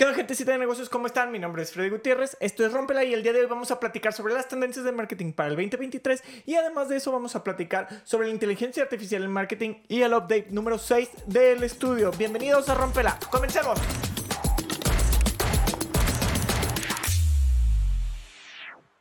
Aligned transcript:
¿Qué 0.00 0.06
onda, 0.06 0.16
gente 0.16 0.34
de 0.34 0.56
negocios? 0.56 0.88
¿Cómo 0.88 1.06
están? 1.06 1.30
Mi 1.30 1.38
nombre 1.38 1.62
es 1.62 1.72
Freddy 1.72 1.90
Gutiérrez, 1.90 2.34
esto 2.40 2.64
es 2.64 2.72
Rompela 2.72 3.04
y 3.04 3.12
el 3.12 3.22
día 3.22 3.34
de 3.34 3.40
hoy 3.40 3.46
vamos 3.46 3.70
a 3.70 3.78
platicar 3.78 4.14
sobre 4.14 4.32
las 4.32 4.48
tendencias 4.48 4.82
de 4.82 4.92
marketing 4.92 5.34
para 5.34 5.50
el 5.50 5.56
2023 5.56 6.24
y 6.46 6.54
además 6.54 6.88
de 6.88 6.96
eso 6.96 7.12
vamos 7.12 7.36
a 7.36 7.44
platicar 7.44 7.86
sobre 8.04 8.28
la 8.28 8.32
inteligencia 8.32 8.82
artificial 8.82 9.22
en 9.22 9.30
marketing 9.30 9.74
y 9.88 10.00
el 10.00 10.14
update 10.14 10.46
número 10.52 10.78
6 10.78 11.10
del 11.26 11.62
estudio. 11.64 12.12
Bienvenidos 12.12 12.70
a 12.70 12.76
Rompela, 12.76 13.18
comencemos. 13.30 13.78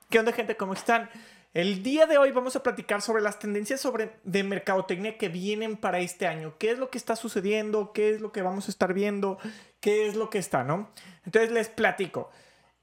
¿Qué 0.10 0.20
onda, 0.20 0.34
gente? 0.34 0.58
¿Cómo 0.58 0.74
están? 0.74 1.10
El 1.54 1.82
día 1.82 2.06
de 2.06 2.20
hoy 2.20 2.32
vamos 2.32 2.56
a 2.56 2.62
platicar 2.62 3.02
sobre 3.02 3.24
las 3.24 3.40
tendencias 3.40 3.82
sobre, 3.82 4.12
de 4.24 4.44
mercadotecnia 4.44 5.18
que 5.18 5.30
vienen 5.30 5.78
para 5.78 5.98
este 5.98 6.28
año. 6.28 6.54
¿Qué 6.60 6.70
es 6.70 6.78
lo 6.78 6.92
que 6.92 7.00
está 7.00 7.16
sucediendo? 7.16 7.92
¿Qué 7.92 8.12
es 8.12 8.22
lo 8.22 8.32
que 8.32 8.44
vamos 8.44 8.68
a 8.68 8.72
estar 8.72 8.94
viendo? 8.94 9.40
¿Qué 9.80 10.08
es 10.08 10.16
lo 10.16 10.30
que 10.30 10.38
está, 10.38 10.64
no? 10.64 10.92
Entonces 11.26 11.52
les 11.52 11.68
platico. 11.68 12.30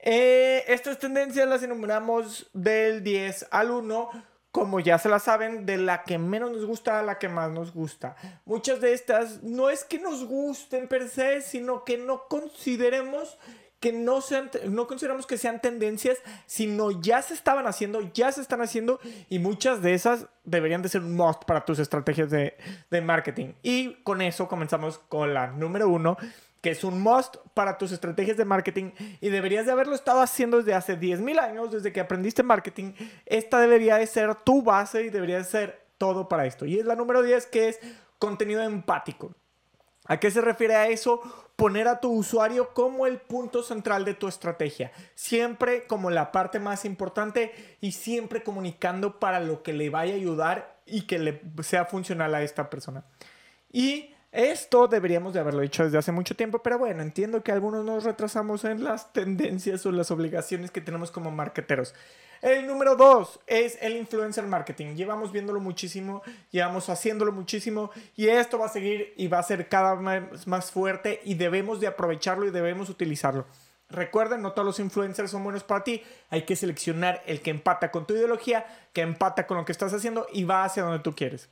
Eh, 0.01 0.65
estas 0.66 0.98
tendencias 0.98 1.48
las 1.48 1.62
enumeramos 1.62 2.51
del 2.55 3.05
10 3.05 3.47
al 3.52 3.71
1 3.71 4.10
como 4.51 4.80
ya 4.80 4.98
se 4.98 5.10
la 5.10 5.19
saben, 5.19 5.66
de 5.66 5.77
la 5.77 6.02
que 6.02 6.16
menos 6.16 6.51
nos 6.51 6.65
gusta 6.65 6.98
a 6.98 7.02
la 7.02 7.19
que 7.19 7.29
más 7.29 7.51
nos 7.51 7.74
gusta. 7.74 8.16
Muchas 8.46 8.80
de 8.80 8.95
estas 8.95 9.43
no 9.43 9.69
es 9.69 9.85
que 9.85 9.98
nos 9.98 10.24
gusten 10.24 10.88
per 10.88 11.10
se, 11.10 11.43
sino 11.43 11.85
que 11.85 11.98
no 11.98 12.27
consideremos 12.27 13.37
no, 13.92 14.86
consideramos 14.86 15.26
que 15.26 15.38
sean 15.38 15.60
tendencias, 15.60 16.18
sino 16.46 16.90
ya 17.00 17.22
se 17.22 17.34
estaban 17.34 17.66
haciendo, 17.66 18.00
ya 18.12 18.32
se 18.32 18.40
están 18.40 18.60
haciendo 18.60 19.00
y 19.28 19.38
muchas 19.38 19.82
de 19.82 19.95
esas 19.95 20.26
deberían 20.45 20.82
de 20.82 20.88
ser 20.88 21.02
un 21.02 21.16
must 21.16 21.45
para 21.45 21.64
tus 21.64 21.78
estrategias 21.78 22.30
de, 22.30 22.56
de 22.90 23.00
marketing. 23.00 23.52
Y 23.62 23.95
con 24.02 24.22
eso 24.22 24.48
comenzamos 24.48 24.98
con 24.98 25.34
la 25.34 25.48
número 25.48 25.88
uno, 25.88 26.16
que 26.60 26.70
es 26.70 26.84
un 26.84 27.00
must 27.00 27.36
para 27.54 27.78
tus 27.78 27.92
estrategias 27.92 28.36
de 28.36 28.45
marketing 28.45 28.90
y 29.20 29.28
deberías 29.28 29.66
de 29.66 29.72
haberlo 29.72 29.95
estado 29.95 30.20
haciendo 30.20 30.59
desde 30.59 30.74
hace 30.74 30.98
10.000 30.98 31.38
años, 31.38 31.70
desde 31.70 31.92
que 31.92 32.00
aprendiste 32.00 32.43
marketing. 32.43 32.93
Esta 33.24 33.60
debería 33.60 33.96
de 33.96 34.06
ser 34.06 34.34
tu 34.34 34.62
base 34.62 35.04
y 35.04 35.10
debería 35.10 35.38
de 35.38 35.45
ser 35.45 35.87
todo 35.98 36.28
para 36.28 36.46
esto. 36.46 36.66
Y 36.66 36.78
es 36.78 36.84
la 36.84 36.96
número 36.96 37.23
10 37.23 37.46
que 37.46 37.68
es 37.68 37.80
contenido 38.18 38.62
empático. 38.62 39.34
¿A 40.07 40.18
qué 40.18 40.30
se 40.30 40.40
refiere 40.40 40.74
a 40.74 40.88
eso? 40.88 41.21
Poner 41.57 41.88
a 41.88 42.01
tu 42.01 42.12
usuario 42.12 42.74
como 42.74 43.07
el 43.07 43.18
punto 43.18 43.62
central 43.62 44.04
de 44.04 44.15
tu 44.15 44.29
estrategia, 44.29 44.93
siempre 45.15 45.87
como 45.87 46.10
la 46.10 46.32
parte 46.32 46.59
más 46.60 46.85
importante 46.85 47.52
y 47.80 47.93
siempre 47.93 48.43
comunicando 48.43 49.18
para 49.18 49.40
lo 49.40 49.62
que 49.62 49.73
le 49.73 49.90
vaya 49.90 50.12
a 50.12 50.16
ayudar 50.16 50.77
y 50.87 51.02
que 51.02 51.18
le 51.18 51.40
sea 51.62 51.87
funcional 51.87 52.34
a 52.34 52.43
esta 52.43 52.71
persona. 52.71 53.04
Y 53.73 54.15
esto 54.32 54.87
deberíamos 54.87 55.32
de 55.32 55.40
haberlo 55.40 55.62
dicho 55.62 55.82
desde 55.82 55.96
hace 55.96 56.12
mucho 56.12 56.37
tiempo, 56.37 56.62
pero 56.62 56.79
bueno, 56.79 57.02
entiendo 57.02 57.43
que 57.43 57.52
algunos 57.52 57.84
nos 57.84 58.04
retrasamos 58.04 58.65
en 58.65 58.84
las 58.84 59.12
tendencias 59.12 59.87
o 59.87 59.93
las 59.93 60.10
obligaciones 60.10 60.71
que 60.71 60.82
tenemos 60.82 61.10
como 61.10 61.30
marketeros. 61.30 61.95
El 62.42 62.66
número 62.66 62.96
dos 62.96 63.40
es 63.46 63.79
el 63.80 63.96
influencer 63.96 64.44
marketing. 64.44 64.94
Llevamos 64.94 65.32
viéndolo 65.32 65.60
muchísimo, 65.60 66.22
llevamos 66.50 66.88
haciéndolo 66.88 67.32
muchísimo 67.32 67.91
y 68.15 68.28
esto 68.28 68.59
va 68.59 68.66
a 68.66 68.70
seguir 68.70 69.15
y 69.16 69.28
va 69.28 69.38
a 69.38 69.43
ser 69.43 69.69
cada 69.69 69.94
vez 69.94 70.47
más 70.47 70.70
fuerte 70.70 71.20
y 71.25 71.34
debemos 71.34 71.81
de 71.81 71.87
aprovecharlo 71.87 72.47
y 72.47 72.50
debemos 72.50 72.88
utilizarlo. 72.88 73.47
Recuerden, 73.88 74.43
no 74.43 74.53
todos 74.53 74.66
los 74.66 74.81
influencers 74.81 75.31
son 75.31 75.44
buenos 75.44 75.62
para 75.62 75.84
ti. 75.84 76.03
Hay 76.31 76.43
que 76.43 76.56
seleccionar 76.56 77.22
el 77.26 77.41
que 77.41 77.50
empata 77.50 77.91
con 77.91 78.06
tu 78.06 78.15
ideología, 78.15 78.66
que 78.93 79.03
empata 79.03 79.47
con 79.47 79.56
lo 79.59 79.65
que 79.65 79.72
estás 79.72 79.93
haciendo 79.93 80.26
y 80.32 80.44
va 80.44 80.65
hacia 80.65 80.82
donde 80.82 80.98
tú 80.98 81.15
quieres. 81.15 81.48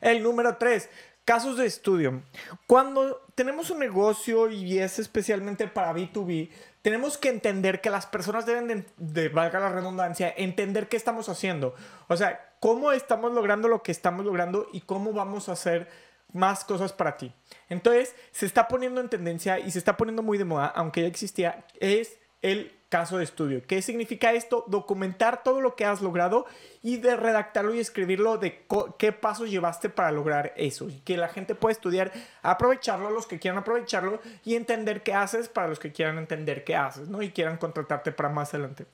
El 0.00 0.22
número 0.22 0.56
tres, 0.56 0.88
casos 1.30 1.58
de 1.58 1.64
estudio. 1.64 2.22
Cuando 2.66 3.24
tenemos 3.36 3.70
un 3.70 3.78
negocio 3.78 4.50
y 4.50 4.80
es 4.80 4.98
especialmente 4.98 5.68
para 5.68 5.94
B2B, 5.94 6.50
tenemos 6.82 7.18
que 7.18 7.28
entender 7.28 7.80
que 7.80 7.88
las 7.88 8.04
personas 8.04 8.46
deben 8.46 8.84
de, 8.96 9.28
valga 9.28 9.60
la 9.60 9.68
redundancia, 9.68 10.34
entender 10.36 10.88
qué 10.88 10.96
estamos 10.96 11.28
haciendo. 11.28 11.72
O 12.08 12.16
sea, 12.16 12.54
cómo 12.58 12.90
estamos 12.90 13.32
logrando 13.32 13.68
lo 13.68 13.80
que 13.80 13.92
estamos 13.92 14.26
logrando 14.26 14.66
y 14.72 14.80
cómo 14.80 15.12
vamos 15.12 15.48
a 15.48 15.52
hacer 15.52 15.88
más 16.32 16.64
cosas 16.64 16.92
para 16.92 17.16
ti. 17.16 17.32
Entonces, 17.68 18.12
se 18.32 18.44
está 18.44 18.66
poniendo 18.66 19.00
en 19.00 19.08
tendencia 19.08 19.60
y 19.60 19.70
se 19.70 19.78
está 19.78 19.96
poniendo 19.96 20.24
muy 20.24 20.36
de 20.36 20.46
moda, 20.46 20.66
aunque 20.66 21.02
ya 21.02 21.06
existía, 21.06 21.64
es 21.78 22.18
el 22.42 22.72
caso 22.90 23.18
de 23.18 23.24
estudio. 23.24 23.62
¿Qué 23.66 23.80
significa 23.82 24.32
esto? 24.32 24.64
Documentar 24.66 25.42
todo 25.42 25.60
lo 25.60 25.76
que 25.76 25.84
has 25.84 26.02
logrado 26.02 26.44
y 26.82 26.96
de 26.98 27.16
redactarlo 27.16 27.72
y 27.72 27.80
escribirlo 27.80 28.36
de 28.36 28.66
qué 28.98 29.12
pasos 29.12 29.48
llevaste 29.48 29.88
para 29.88 30.10
lograr 30.10 30.52
eso. 30.56 30.88
Y 30.88 31.00
que 31.00 31.16
la 31.16 31.28
gente 31.28 31.54
pueda 31.54 31.72
estudiar, 31.72 32.12
aprovecharlo, 32.42 33.10
los 33.10 33.26
que 33.26 33.38
quieran 33.38 33.58
aprovecharlo 33.58 34.20
y 34.44 34.56
entender 34.56 35.02
qué 35.02 35.14
haces 35.14 35.48
para 35.48 35.68
los 35.68 35.78
que 35.78 35.92
quieran 35.92 36.18
entender 36.18 36.64
qué 36.64 36.76
haces, 36.76 37.08
¿no? 37.08 37.22
Y 37.22 37.30
quieran 37.30 37.58
contratarte 37.58 38.12
para 38.12 38.28
más 38.28 38.52
adelante. 38.52 38.86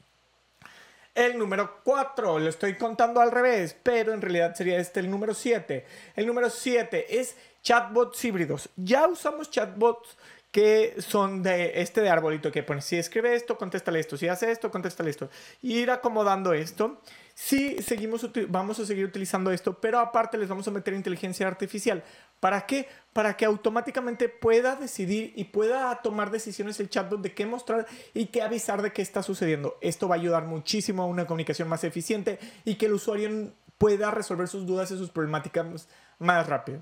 El 1.15 1.39
número 1.39 1.81
4, 1.83 2.39
lo 2.39 2.49
estoy 2.51 2.77
contando 2.77 3.23
al 3.23 3.31
revés, 3.31 3.75
pero 3.83 4.13
en 4.13 4.21
realidad 4.21 4.55
sería 4.55 4.79
este 4.79 5.01
el 5.01 5.11
número 5.11 5.33
7. 5.33 5.87
El 6.15 6.27
número 6.27 6.51
7 6.51 7.19
es 7.19 7.39
chatbots 7.63 8.23
híbridos. 8.23 8.69
Ya 8.77 9.09
usamos 9.09 9.51
chatbots 9.51 10.19
que 10.57 10.95
son 11.03 11.43
de 11.43 11.83
este 11.83 12.01
de 12.01 12.09
arbolito 12.09 12.51
que 12.51 12.63
pone, 12.63 12.81
si 12.81 12.97
escribe 12.97 13.35
esto, 13.35 13.59
contéstale 13.59 14.01
esto, 14.01 14.17
si 14.17 14.27
hace 14.27 14.51
esto, 14.51 14.71
contéstale 14.71 15.11
esto. 15.11 15.29
Y 15.61 15.81
ir 15.81 15.91
acomodando 15.91 16.55
esto. 16.55 17.03
Sí, 17.35 17.77
seguimos, 17.83 18.27
vamos 18.49 18.81
a 18.81 18.87
seguir 18.87 19.05
utilizando 19.05 19.51
esto, 19.51 19.79
pero 19.79 19.99
aparte 19.99 20.39
les 20.39 20.49
vamos 20.49 20.67
a 20.67 20.71
meter 20.71 20.95
inteligencia 20.95 21.47
artificial. 21.47 22.03
¿Para 22.41 22.65
qué? 22.65 22.89
Para 23.13 23.37
que 23.37 23.45
automáticamente 23.45 24.31
pueda 24.31 24.77
decidir 24.77 25.35
y 25.37 25.45
pueda 25.45 25.95
tomar 26.01 26.31
decisiones 26.31 26.81
el 26.81 26.89
chatbot 26.89 27.21
de 27.21 27.35
qué 27.35 27.45
mostrar 27.45 27.87
y 28.15 28.29
qué 28.29 28.41
avisar 28.41 28.81
de 28.81 28.95
qué 28.95 29.03
está 29.03 29.23
sucediendo. 29.23 29.77
Esto 29.83 30.09
va 30.09 30.15
a 30.15 30.19
ayudar 30.19 30.47
muchísimo 30.47 31.03
a 31.03 31.07
una 31.07 31.27
comunicación 31.27 31.69
más 31.69 31.85
eficiente 31.85 32.39
y 32.65 32.77
que 32.77 32.87
el 32.87 32.95
usuario 32.95 33.53
pueda 33.77 34.11
resolver 34.11 34.49
sus 34.49 34.65
dudas 34.65 34.91
y 34.91 34.97
sus 34.97 35.11
problemáticas 35.11 35.87
más 36.19 36.47
rápido. 36.47 36.81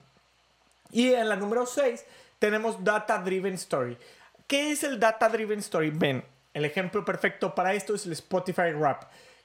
Y 0.92 1.12
en 1.12 1.28
la 1.28 1.34
número 1.34 1.66
6 1.66 2.04
tenemos 2.38 2.82
Data 2.82 3.18
Driven 3.18 3.54
Story. 3.54 3.96
¿Qué 4.46 4.72
es 4.72 4.84
el 4.84 5.00
Data 5.00 5.28
Driven 5.28 5.58
Story? 5.60 5.90
Ven, 5.90 6.24
el 6.52 6.64
ejemplo 6.64 7.04
perfecto 7.04 7.54
para 7.54 7.74
esto 7.74 7.94
es 7.94 8.06
el 8.06 8.12
Spotify 8.12 8.72
Rap. 8.72 9.04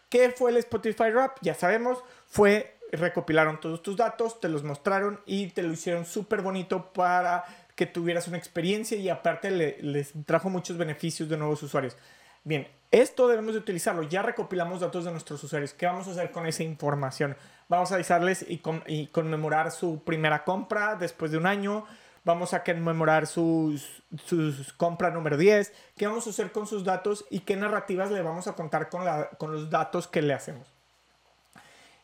¿Qué 0.09 0.31
fue 0.31 0.51
el 0.51 0.57
Spotify 0.57 1.11
Rap? 1.11 1.37
Ya 1.41 1.53
sabemos, 1.53 2.03
fue 2.27 2.79
recopilaron 2.91 3.59
todos 3.59 3.83
tus 3.83 3.97
datos, 3.97 4.39
te 4.39 4.49
los 4.49 4.63
mostraron 4.63 5.21
y 5.25 5.47
te 5.47 5.63
lo 5.63 5.71
hicieron 5.71 6.05
súper 6.05 6.41
bonito 6.41 6.91
para 6.91 7.45
que 7.75 7.85
tuvieras 7.85 8.27
una 8.27 8.37
experiencia 8.37 8.97
y 8.97 9.09
aparte 9.09 9.51
les 9.51 10.13
trajo 10.25 10.49
muchos 10.49 10.77
beneficios 10.77 11.29
de 11.29 11.37
nuevos 11.37 11.63
usuarios. 11.63 11.95
Bien, 12.43 12.67
esto 12.91 13.27
debemos 13.27 13.53
de 13.53 13.59
utilizarlo. 13.59 14.03
Ya 14.03 14.21
recopilamos 14.21 14.81
datos 14.81 15.05
de 15.05 15.11
nuestros 15.11 15.43
usuarios. 15.43 15.73
¿Qué 15.73 15.85
vamos 15.85 16.07
a 16.07 16.11
hacer 16.11 16.31
con 16.31 16.47
esa 16.47 16.63
información? 16.63 17.37
Vamos 17.67 17.91
a 17.91 17.95
avisarles 17.95 18.45
y, 18.49 18.61
y 18.87 19.07
conmemorar 19.07 19.71
su 19.71 20.03
primera 20.03 20.43
compra 20.43 20.95
después 20.95 21.31
de 21.31 21.37
un 21.37 21.45
año 21.45 21.85
vamos 22.29 22.53
a 22.53 22.63
conmemorar 22.63 23.25
sus, 23.25 24.03
sus 24.23 24.71
compra 24.73 25.09
número 25.09 25.35
10, 25.35 25.73
qué 25.97 26.05
vamos 26.05 26.27
a 26.27 26.29
hacer 26.29 26.51
con 26.51 26.67
sus 26.67 26.83
datos 26.83 27.25
y 27.31 27.39
qué 27.39 27.55
narrativas 27.55 28.11
le 28.11 28.21
vamos 28.21 28.45
a 28.45 28.53
contar 28.53 28.89
con, 28.89 29.03
la, 29.03 29.29
con 29.39 29.51
los 29.51 29.71
datos 29.71 30.07
que 30.07 30.21
le 30.21 30.35
hacemos. 30.35 30.67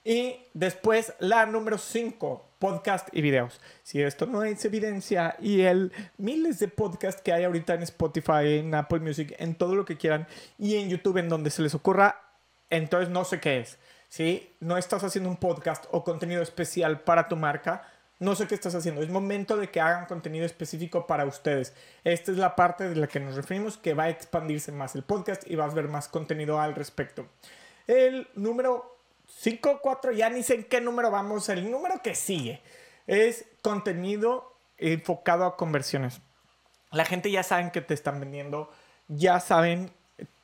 Y 0.04 0.36
después 0.56 1.14
la 1.20 1.46
número 1.46 1.78
5, 1.78 2.44
podcast 2.58 3.08
y 3.12 3.22
videos. 3.22 3.62
Si 3.84 4.02
esto 4.02 4.26
no 4.26 4.44
es 4.44 4.66
evidencia 4.66 5.36
y 5.40 5.62
el 5.62 5.92
miles 6.18 6.58
de 6.58 6.70
podcasts 6.70 7.22
que 7.22 7.32
hay 7.32 7.44
ahorita 7.44 7.76
en 7.76 7.84
Spotify, 7.84 8.58
en 8.58 8.74
Apple 8.74 9.02
Music, 9.02 9.36
en 9.38 9.54
todo 9.54 9.76
lo 9.76 9.86
que 9.86 9.96
quieran 9.96 10.28
y 10.58 10.78
en 10.78 10.90
YouTube 10.90 11.18
en 11.18 11.30
donde 11.30 11.52
se 11.52 11.62
les 11.62 11.76
ocurra, 11.76 12.20
entonces 12.72 13.10
no 13.10 13.26
sé 13.26 13.40
qué 13.40 13.60
es. 13.60 13.78
Si 14.10 14.56
no 14.60 14.78
estás 14.78 15.04
haciendo 15.04 15.30
un 15.30 15.38
podcast 15.38 15.86
o 15.92 16.04
contenido 16.04 16.42
especial 16.42 17.02
para 17.02 17.28
tu 17.28 17.36
marca, 17.36 17.84
no 18.20 18.36
sé 18.36 18.48
qué 18.48 18.56
estás 18.56 18.76
haciendo. 18.76 19.02
Es 19.02 19.10
momento 19.10 19.58
de 19.58 19.70
que 19.70 19.82
hagan 19.82 20.06
contenido 20.06 20.46
específico 20.46 21.06
para 21.06 21.26
ustedes. 21.26 21.74
Esta 22.04 22.32
es 22.32 22.38
la 22.38 22.56
parte 22.56 22.88
de 22.90 22.96
la 22.96 23.08
que 23.08 23.20
nos 23.20 23.36
referimos 23.36 23.78
que 23.78 23.94
va 23.94 24.04
a 24.04 24.10
expandirse 24.10 24.72
más 24.72 24.96
el 24.96 25.04
podcast 25.04 25.50
y 25.50 25.56
vas 25.56 25.72
a 25.72 25.76
ver 25.76 25.88
más 25.88 26.08
contenido 26.08 26.60
al 26.60 26.76
respecto. 26.76 27.28
El 27.88 28.28
número 28.36 28.98
5, 29.28 29.80
4, 29.82 30.12
ya 30.14 30.30
ni 30.30 30.44
sé 30.44 30.56
en 30.56 30.64
qué 30.64 30.82
número 30.82 31.12
vamos. 31.12 31.50
El 31.50 31.70
número 31.70 32.02
que 32.02 32.16
sigue 32.16 32.62
es 33.08 33.46
contenido 33.62 34.56
enfocado 34.78 35.46
a 35.46 35.58
conversiones. 35.58 36.22
La 36.92 37.06
gente 37.06 37.30
ya 37.32 37.44
saben 37.44 37.72
que 37.72 37.82
te 37.82 37.94
están 37.94 38.20
vendiendo, 38.20 38.70
ya 39.08 39.40
saben 39.40 39.92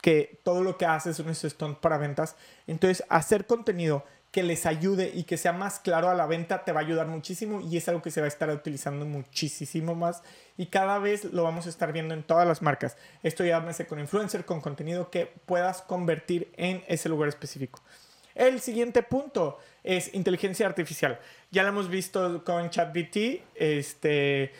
que 0.01 0.41
todo 0.43 0.63
lo 0.63 0.77
que 0.77 0.85
haces 0.85 1.19
es 1.19 1.25
un 1.25 1.33
stunt 1.49 1.79
para 1.79 1.97
ventas. 1.97 2.35
Entonces, 2.67 3.05
hacer 3.09 3.45
contenido 3.45 4.03
que 4.31 4.43
les 4.43 4.65
ayude 4.65 5.11
y 5.13 5.23
que 5.23 5.37
sea 5.37 5.51
más 5.51 5.79
claro 5.79 6.09
a 6.09 6.15
la 6.15 6.25
venta 6.25 6.63
te 6.63 6.71
va 6.71 6.79
a 6.79 6.83
ayudar 6.83 7.07
muchísimo 7.07 7.59
y 7.59 7.75
es 7.75 7.87
algo 7.89 8.01
que 8.01 8.11
se 8.11 8.21
va 8.21 8.25
a 8.25 8.29
estar 8.29 8.49
utilizando 8.49 9.05
muchísimo 9.05 9.93
más 9.93 10.23
y 10.57 10.67
cada 10.67 10.99
vez 10.99 11.25
lo 11.25 11.43
vamos 11.43 11.65
a 11.65 11.69
estar 11.69 11.91
viendo 11.91 12.13
en 12.13 12.23
todas 12.23 12.47
las 12.47 12.61
marcas. 12.61 12.95
Esto 13.23 13.43
ya 13.43 13.59
llámese 13.59 13.85
con 13.87 13.99
influencer, 13.99 14.45
con 14.45 14.61
contenido 14.61 15.09
que 15.09 15.25
puedas 15.25 15.81
convertir 15.81 16.51
en 16.55 16.81
ese 16.87 17.09
lugar 17.09 17.27
específico. 17.27 17.81
El 18.33 18.61
siguiente 18.61 19.03
punto 19.03 19.59
es 19.83 20.13
inteligencia 20.13 20.65
artificial. 20.65 21.19
Ya 21.51 21.63
lo 21.63 21.69
hemos 21.69 21.89
visto 21.89 22.43
con 22.45 22.69
ChatGPT, 22.69 23.43
este 23.55 24.53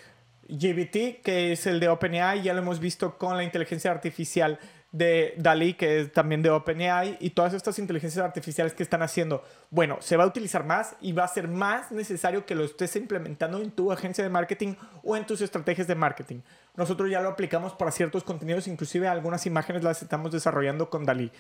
GPT, 0.50 1.22
que 1.24 1.54
es 1.54 1.66
el 1.66 1.80
de 1.80 1.88
OpenAI, 1.88 2.42
ya 2.42 2.54
lo 2.54 2.60
hemos 2.60 2.82
visto 2.82 3.18
con 3.18 3.38
la 3.38 3.44
inteligencia 3.46 3.90
artificial 3.90 4.60
de 4.92 5.34
DALI, 5.38 5.74
que 5.76 6.02
es 6.02 6.12
también 6.12 6.42
de 6.42 6.50
OpenAI, 6.50 7.18
y 7.20 7.32
todas 7.32 7.54
estas 7.54 7.80
inteligencias 7.80 8.24
artificiales 8.24 8.74
que 8.74 8.84
están 8.84 9.02
haciendo. 9.02 9.44
Bueno, 9.70 9.98
se 10.02 10.18
va 10.18 10.26
a 10.26 10.28
utilizar 10.28 10.66
más 10.66 10.96
y 11.02 11.14
va 11.14 11.24
a 11.24 11.28
ser 11.28 11.48
más 11.48 11.92
necesario 11.92 12.46
que 12.46 12.56
lo 12.56 12.66
estés 12.66 12.96
implementando 12.96 13.62
en 13.62 13.72
tu 13.72 13.92
agencia 13.92 14.24
de 14.24 14.30
marketing 14.30 14.76
o 15.04 15.16
en 15.16 15.26
tus 15.26 15.42
estrategias 15.42 15.88
de 15.88 15.96
marketing. 15.96 16.42
Nosotros 16.76 17.10
ya 17.10 17.22
lo 17.22 17.30
aplicamos 17.30 17.74
para 17.74 17.92
ciertos 17.92 18.24
contenidos, 18.24 18.68
inclusive 18.68 19.08
algunas 19.08 19.46
imágenes 19.46 19.84
las 19.84 20.02
estamos 20.02 20.32
desarrollando 20.32 20.90
con 20.90 21.06
DALI. 21.06 21.32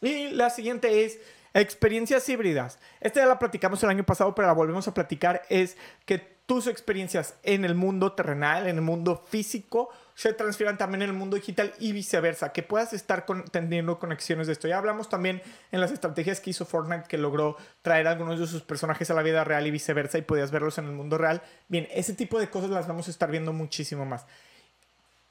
Y 0.00 0.28
la 0.28 0.50
siguiente 0.50 1.04
es 1.04 1.18
experiencias 1.54 2.28
híbridas. 2.28 2.78
Esta 3.00 3.20
ya 3.20 3.26
la 3.26 3.38
platicamos 3.38 3.82
el 3.82 3.90
año 3.90 4.04
pasado, 4.04 4.34
pero 4.34 4.48
la 4.48 4.54
volvemos 4.54 4.86
a 4.88 4.94
platicar. 4.94 5.42
Es 5.48 5.76
que 6.04 6.40
tus 6.50 6.66
experiencias 6.66 7.36
en 7.44 7.64
el 7.64 7.76
mundo 7.76 8.12
terrenal, 8.12 8.66
en 8.66 8.74
el 8.76 8.82
mundo 8.82 9.24
físico, 9.28 9.88
se 10.14 10.32
transfieran 10.32 10.76
también 10.76 11.02
en 11.02 11.10
el 11.10 11.14
mundo 11.14 11.36
digital 11.36 11.72
y 11.78 11.92
viceversa, 11.92 12.52
que 12.52 12.64
puedas 12.64 12.92
estar 12.92 13.24
teniendo 13.52 14.00
conexiones 14.00 14.48
de 14.48 14.54
esto. 14.54 14.66
Ya 14.66 14.78
hablamos 14.78 15.08
también 15.08 15.42
en 15.70 15.80
las 15.80 15.92
estrategias 15.92 16.40
que 16.40 16.50
hizo 16.50 16.66
Fortnite, 16.66 17.04
que 17.08 17.18
logró 17.18 17.56
traer 17.82 18.08
algunos 18.08 18.40
de 18.40 18.48
sus 18.48 18.62
personajes 18.62 19.08
a 19.10 19.14
la 19.14 19.22
vida 19.22 19.44
real 19.44 19.64
y 19.66 19.70
viceversa, 19.70 20.18
y 20.18 20.22
podías 20.22 20.50
verlos 20.50 20.76
en 20.78 20.86
el 20.86 20.92
mundo 20.92 21.18
real. 21.18 21.40
Bien, 21.68 21.86
ese 21.92 22.14
tipo 22.14 22.40
de 22.40 22.50
cosas 22.50 22.70
las 22.70 22.88
vamos 22.88 23.06
a 23.06 23.12
estar 23.12 23.30
viendo 23.30 23.52
muchísimo 23.52 24.04
más. 24.04 24.26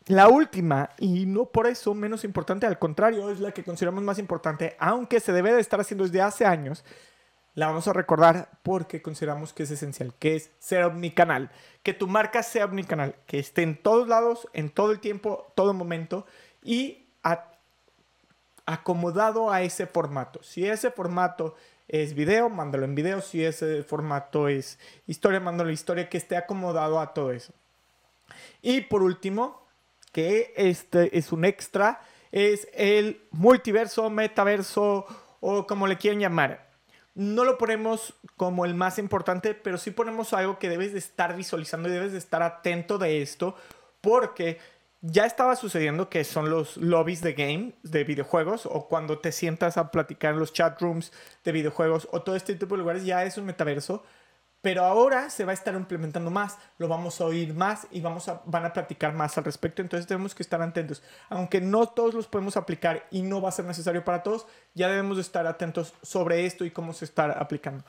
La 0.10 0.28
última, 0.28 0.90
y 0.98 1.28
no 1.28 1.46
por 1.46 1.68
eso 1.68 1.94
menos 1.94 2.24
importante, 2.24 2.66
al 2.66 2.80
contrario, 2.80 3.30
es 3.30 3.40
la 3.40 3.52
que 3.52 3.64
consideramos 3.64 4.04
más 4.04 4.18
importante, 4.18 4.76
aunque 4.80 5.20
se 5.20 5.32
debe 5.32 5.54
de 5.54 5.62
estar 5.62 5.80
haciendo 5.80 6.04
desde 6.04 6.20
hace 6.20 6.48
años, 6.48 6.84
la 7.54 7.68
vamos 7.68 7.88
a 7.88 7.94
recordar 7.94 8.50
porque 8.64 9.04
consideramos 9.04 9.54
que 9.54 9.62
es 9.62 9.70
esencial, 9.70 10.16
que 10.18 10.36
es 10.36 10.50
ser 10.58 10.84
omnicanal, 10.86 11.52
que 11.84 11.94
tu 11.94 12.08
marca 12.08 12.42
sea 12.42 12.66
omnicanal, 12.66 13.18
que 13.28 13.38
esté 13.38 13.62
en 13.62 13.78
todos 13.78 14.08
lados, 14.08 14.48
en 14.54 14.72
todo 14.72 14.92
el 14.92 15.00
tiempo, 15.00 15.54
todo 15.54 15.76
momento 15.76 16.26
y 16.64 17.06
acomodado 18.66 19.52
a 19.52 19.62
ese 19.62 19.86
formato. 19.86 20.42
Si 20.42 20.68
ese 20.68 20.90
formato 20.90 21.54
es 21.88 22.16
video, 22.16 22.50
mándalo 22.50 22.86
en 22.86 22.96
video, 22.96 23.22
si 23.22 23.46
ese 23.46 23.84
formato 23.84 24.48
es 24.48 24.80
historia, 25.06 25.40
mándalo 25.40 25.70
en 25.70 25.76
historia, 25.76 26.10
que 26.10 26.18
esté 26.18 26.36
acomodado 26.36 27.00
a 27.00 27.14
todo 27.14 27.32
eso. 27.32 27.54
Y 28.64 28.82
por 28.82 29.04
último, 29.04 29.69
este 30.56 31.18
es 31.18 31.32
un 31.32 31.46
extra, 31.46 32.02
es 32.32 32.68
el 32.74 33.22
multiverso, 33.32 34.10
metaverso 34.10 35.06
o 35.40 35.68
como 35.68 35.88
le 35.88 35.98
quieran 35.98 36.20
llamar. 36.20 36.70
No 37.16 37.44
lo 37.44 37.58
ponemos 37.58 38.14
como 38.38 38.66
el 38.66 38.76
más 38.76 39.00
importante, 39.00 39.54
pero 39.54 39.78
sí 39.78 39.92
ponemos 39.92 40.34
algo 40.34 40.60
que 40.60 40.70
debes 40.70 40.94
de 40.94 41.00
estar 41.00 41.36
visualizando 41.36 41.90
y 41.90 41.92
debes 41.92 42.12
de 42.12 42.18
estar 42.18 42.42
atento 42.44 42.98
de 42.98 43.22
esto, 43.22 43.56
porque 44.00 44.60
ya 45.02 45.26
estaba 45.26 45.56
sucediendo 45.56 46.10
que 46.10 46.24
son 46.24 46.50
los 46.50 46.78
lobbies 46.78 47.22
de 47.22 47.34
game, 47.34 47.74
de 47.84 48.04
videojuegos, 48.04 48.66
o 48.66 48.88
cuando 48.88 49.20
te 49.20 49.32
sientas 49.32 49.78
a 49.78 49.92
platicar 49.92 50.34
en 50.34 50.40
los 50.40 50.54
chat 50.54 50.80
rooms 50.82 51.12
de 51.44 51.52
videojuegos, 51.52 52.08
o 52.12 52.22
todo 52.22 52.36
este 52.36 52.56
tipo 52.56 52.76
de 52.76 52.80
lugares, 52.80 53.06
ya 53.06 53.24
es 53.24 53.38
un 53.38 53.46
metaverso. 53.46 54.04
Pero 54.62 54.84
ahora 54.84 55.30
se 55.30 55.46
va 55.46 55.52
a 55.52 55.54
estar 55.54 55.74
implementando 55.74 56.32
más, 56.32 56.58
lo 56.78 56.90
vamos 56.90 57.22
a 57.22 57.26
oír 57.26 57.54
más 57.54 57.88
y 57.92 58.02
vamos 58.02 58.28
a, 58.28 58.42
van 58.46 58.66
a 58.66 58.74
platicar 58.74 59.14
más 59.14 59.38
al 59.38 59.46
respecto. 59.46 59.82
Entonces 59.82 60.06
tenemos 60.06 60.36
que 60.36 60.44
estar 60.44 60.62
atentos. 60.62 61.02
Aunque 61.30 61.62
no 61.62 61.88
todos 61.88 62.14
los 62.14 62.28
podemos 62.28 62.58
aplicar 62.58 63.08
y 63.10 63.22
no 63.22 63.42
va 63.42 63.50
a 63.50 63.54
ser 63.54 63.66
necesario 63.66 64.04
para 64.04 64.22
todos, 64.22 64.48
ya 64.74 64.90
debemos 64.90 65.18
estar 65.18 65.48
atentos 65.48 65.94
sobre 66.02 66.46
esto 66.46 66.66
y 66.66 66.72
cómo 66.72 66.92
se 66.92 67.06
está 67.06 67.32
aplicando. 67.32 67.86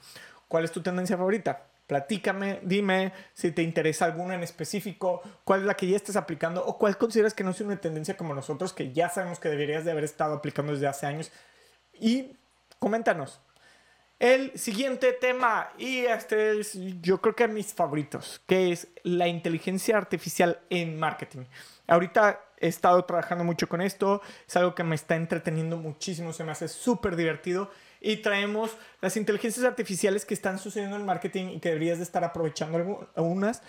¿Cuál 0.47 0.65
es 0.65 0.71
tu 0.71 0.81
tendencia 0.81 1.17
favorita? 1.17 1.67
Platícame, 1.89 2.61
dime 2.63 3.13
si 3.35 3.51
te 3.51 3.63
interesa 3.63 4.05
alguna 4.05 4.37
en 4.37 4.45
específico, 4.45 5.23
cuál 5.43 5.61
es 5.61 5.67
la 5.67 5.75
que 5.75 5.89
ya 5.89 5.97
estás 5.97 6.15
aplicando 6.15 6.65
o 6.65 6.79
cuál 6.79 6.97
consideras 6.97 7.35
que 7.35 7.43
no 7.43 7.51
es 7.51 7.61
una 7.61 7.81
tendencia 7.81 8.17
como 8.17 8.33
nosotros, 8.33 8.73
que 8.73 8.93
ya 8.93 9.09
sabemos 9.09 9.41
que 9.41 9.49
deberías 9.49 9.85
de 9.85 9.91
haber 9.91 10.05
estado 10.05 10.35
aplicando 10.35 10.73
desde 10.73 10.87
hace 10.87 11.07
años. 11.07 11.33
Y 11.93 12.37
coméntanos, 12.79 13.41
el 14.21 14.57
siguiente 14.59 15.15
tema, 15.15 15.71
y 15.79 16.01
este 16.01 16.61
es 16.61 16.79
yo 17.01 17.23
creo 17.23 17.35
que 17.35 17.49
mis 17.49 17.73
favoritos, 17.73 18.43
que 18.47 18.71
es 18.71 18.89
la 19.03 19.27
inteligencia 19.29 19.97
artificial 19.97 20.61
en 20.69 20.99
marketing. 20.99 21.47
Ahorita 21.89 22.39
he 22.59 22.69
estado 22.69 23.03
trabajando 23.07 23.45
mucho 23.45 23.67
con 23.67 23.81
esto, 23.81 24.21
es 24.47 24.55
algo 24.57 24.75
que 24.75 24.85
me 24.85 24.95
está 24.95 25.17
entreteniendo 25.17 25.79
muchísimo, 25.79 26.35
se 26.35 26.45
me 26.45 26.53
hace 26.53 26.69
súper 26.69 27.17
divertido 27.17 27.71
y 27.99 28.19
traemos 28.19 28.77
las 29.01 29.17
inteligencias 29.17 29.65
artificiales 29.65 30.27
que 30.27 30.35
están 30.35 30.59
sucediendo 30.59 30.97
en 30.97 31.07
marketing 31.07 31.49
y 31.49 31.61
que 31.61 31.71
deberías 31.71 31.97
de 31.97 32.05
estar 32.05 32.23
aprovechando 32.23 33.11
algunas. 33.17 33.63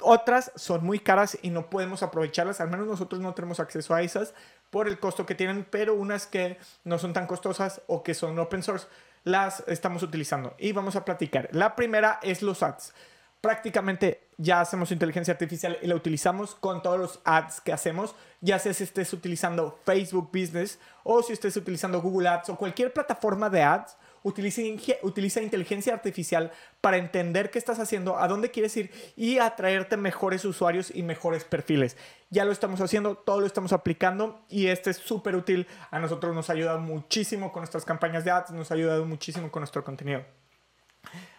Otras 0.00 0.52
son 0.54 0.84
muy 0.84 1.00
caras 1.00 1.36
y 1.42 1.50
no 1.50 1.68
podemos 1.68 2.04
aprovecharlas, 2.04 2.60
al 2.60 2.70
menos 2.70 2.86
nosotros 2.86 3.20
no 3.20 3.34
tenemos 3.34 3.58
acceso 3.58 3.92
a 3.92 4.02
esas 4.02 4.34
por 4.70 4.86
el 4.86 5.00
costo 5.00 5.26
que 5.26 5.34
tienen, 5.34 5.66
pero 5.68 5.94
unas 5.94 6.28
que 6.28 6.58
no 6.84 7.00
son 7.00 7.12
tan 7.12 7.26
costosas 7.26 7.82
o 7.88 8.04
que 8.04 8.14
son 8.14 8.38
open 8.38 8.62
source 8.62 8.86
las 9.24 9.62
estamos 9.66 10.02
utilizando 10.02 10.54
y 10.58 10.72
vamos 10.72 10.96
a 10.96 11.04
platicar. 11.04 11.48
La 11.52 11.76
primera 11.76 12.18
es 12.22 12.42
los 12.42 12.62
ads. 12.62 12.94
Prácticamente 13.40 14.28
ya 14.36 14.60
hacemos 14.60 14.92
inteligencia 14.92 15.32
artificial 15.32 15.78
y 15.80 15.86
la 15.86 15.94
utilizamos 15.94 16.54
con 16.54 16.82
todos 16.82 16.98
los 16.98 17.20
ads 17.24 17.60
que 17.60 17.72
hacemos, 17.72 18.14
ya 18.40 18.58
sea 18.58 18.74
si 18.74 18.84
estés 18.84 19.12
utilizando 19.12 19.78
Facebook 19.84 20.30
Business 20.32 20.78
o 21.04 21.22
si 21.22 21.32
estés 21.32 21.56
utilizando 21.56 22.02
Google 22.02 22.28
Ads 22.28 22.50
o 22.50 22.56
cualquier 22.56 22.92
plataforma 22.92 23.48
de 23.48 23.62
ads 23.62 23.96
Utiliza, 24.22 24.62
utiliza 25.02 25.40
inteligencia 25.40 25.94
artificial 25.94 26.52
para 26.80 26.98
entender 26.98 27.50
qué 27.50 27.58
estás 27.58 27.78
haciendo, 27.78 28.18
a 28.18 28.28
dónde 28.28 28.50
quieres 28.50 28.76
ir 28.76 28.90
y 29.16 29.38
atraerte 29.38 29.96
mejores 29.96 30.44
usuarios 30.44 30.92
y 30.94 31.02
mejores 31.02 31.44
perfiles. 31.44 31.96
Ya 32.28 32.44
lo 32.44 32.52
estamos 32.52 32.80
haciendo, 32.80 33.16
todo 33.16 33.40
lo 33.40 33.46
estamos 33.46 33.72
aplicando 33.72 34.44
y 34.48 34.66
este 34.66 34.90
es 34.90 34.98
súper 34.98 35.36
útil. 35.36 35.66
A 35.90 35.98
nosotros 35.98 36.34
nos 36.34 36.50
ha 36.50 36.52
ayudado 36.52 36.80
muchísimo 36.80 37.52
con 37.52 37.62
nuestras 37.62 37.84
campañas 37.84 38.24
de 38.24 38.30
ads, 38.30 38.50
nos 38.50 38.70
ha 38.70 38.74
ayudado 38.74 39.06
muchísimo 39.06 39.50
con 39.50 39.60
nuestro 39.60 39.84
contenido. 39.84 40.24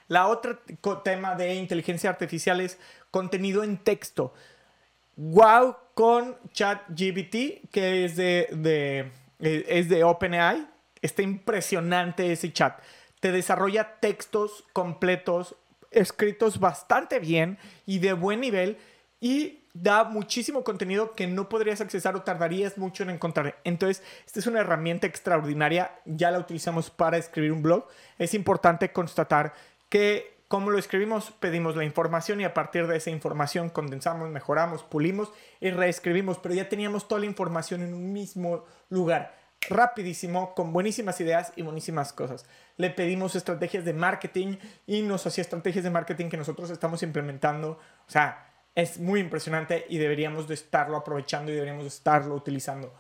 La 0.08 0.28
otra 0.28 0.60
tema 1.04 1.36
de 1.36 1.56
inteligencia 1.56 2.10
artificial 2.10 2.60
es 2.60 2.78
contenido 3.12 3.64
en 3.64 3.78
texto. 3.78 4.34
Wow 5.16 5.78
con 5.94 6.36
ChatGPT, 6.52 7.70
que 7.72 8.06
es 8.06 8.16
de, 8.16 8.50
de, 8.52 9.12
eh, 9.40 9.66
es 9.68 9.88
de 9.88 10.04
OpenAI 10.04 10.68
Está 11.02 11.22
impresionante 11.22 12.32
ese 12.32 12.52
chat. 12.54 12.80
Te 13.20 13.32
desarrolla 13.32 14.00
textos 14.00 14.66
completos, 14.74 15.56
escritos 15.92 16.60
bastante 16.60 17.20
bien 17.20 17.58
y 17.86 18.00
de 18.00 18.14
buen 18.14 18.40
nivel 18.42 18.78
y 19.20 19.60
da 19.74 20.04
muchísimo 20.04 20.64
contenido 20.64 21.14
que 21.14 21.28
no 21.28 21.48
podrías 21.48 21.82
accesar 21.82 22.16
o 22.16 22.24
tardarías 22.24 22.78
mucho 22.78 23.04
en 23.04 23.12
encontrar. 23.12 23.60
Entonces, 23.64 24.04
esta 24.26 24.40
es 24.40 24.48
una 24.48 24.60
herramienta 24.60 25.08
extraordinaria. 25.08 25.92
Ya 26.06 26.32
la 26.32 26.40
utilizamos 26.40 26.90
para 26.90 27.18
escribir 27.18 27.52
un 27.52 27.62
blog. 27.62 27.88
Es 28.18 28.34
importante 28.34 28.92
constatar 28.92 29.54
que 29.90 30.42
como 30.52 30.70
lo 30.70 30.78
escribimos, 30.78 31.32
pedimos 31.32 31.78
la 31.78 31.86
información 31.86 32.42
y 32.42 32.44
a 32.44 32.54
partir 32.54 32.86
de 32.86 32.98
esa 32.98 33.10
información 33.10 33.70
condensamos, 33.70 34.30
mejoramos, 34.30 34.84
pulimos 34.84 35.32
y 35.62 35.70
reescribimos, 35.70 36.40
pero 36.40 36.54
ya 36.54 36.68
teníamos 36.68 37.08
toda 37.08 37.22
la 37.22 37.28
información 37.28 37.82
en 37.82 37.94
un 37.94 38.12
mismo 38.12 38.66
lugar 38.90 39.41
rapidísimo, 39.70 40.54
con 40.56 40.74
buenísimas 40.74 41.20
ideas 41.22 41.54
y 41.56 41.62
buenísimas 41.62 42.14
cosas. 42.14 42.46
Le 42.78 42.90
pedimos 42.90 43.36
estrategias 43.36 43.86
de 43.86 43.94
marketing 43.94 44.58
y 44.88 45.02
nos 45.02 45.26
hacía 45.26 45.44
estrategias 45.44 45.84
de 45.84 45.90
marketing 45.90 46.30
que 46.30 46.38
nosotros 46.38 46.70
estamos 46.70 47.04
implementando. 47.04 47.80
O 48.08 48.12
sea, 48.12 48.48
es 48.76 49.00
muy 49.00 49.20
impresionante 49.20 49.86
y 49.90 49.98
deberíamos 49.98 50.48
de 50.48 50.56
estarlo 50.56 50.98
aprovechando 50.98 51.52
y 51.52 51.56
deberíamos 51.56 51.84
de 51.84 51.90
estarlo 51.90 52.36
utilizando. 52.36 52.94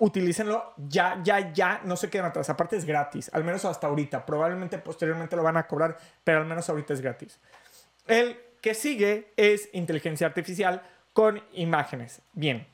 Utilícenlo 0.00 0.74
ya, 0.76 1.20
ya, 1.22 1.52
ya, 1.52 1.80
no 1.84 1.96
se 1.96 2.10
queden 2.10 2.26
atrás. 2.26 2.50
Aparte 2.50 2.76
es 2.76 2.84
gratis, 2.84 3.30
al 3.32 3.44
menos 3.44 3.64
hasta 3.64 3.86
ahorita. 3.86 4.26
Probablemente 4.26 4.78
posteriormente 4.78 5.36
lo 5.36 5.44
van 5.44 5.56
a 5.56 5.68
cobrar, 5.68 5.96
pero 6.24 6.40
al 6.40 6.46
menos 6.46 6.68
ahorita 6.68 6.94
es 6.94 7.00
gratis. 7.00 7.38
El 8.08 8.36
que 8.60 8.74
sigue 8.74 9.32
es 9.36 9.68
inteligencia 9.72 10.26
artificial 10.26 10.82
con 11.12 11.40
imágenes. 11.52 12.22
Bien, 12.32 12.66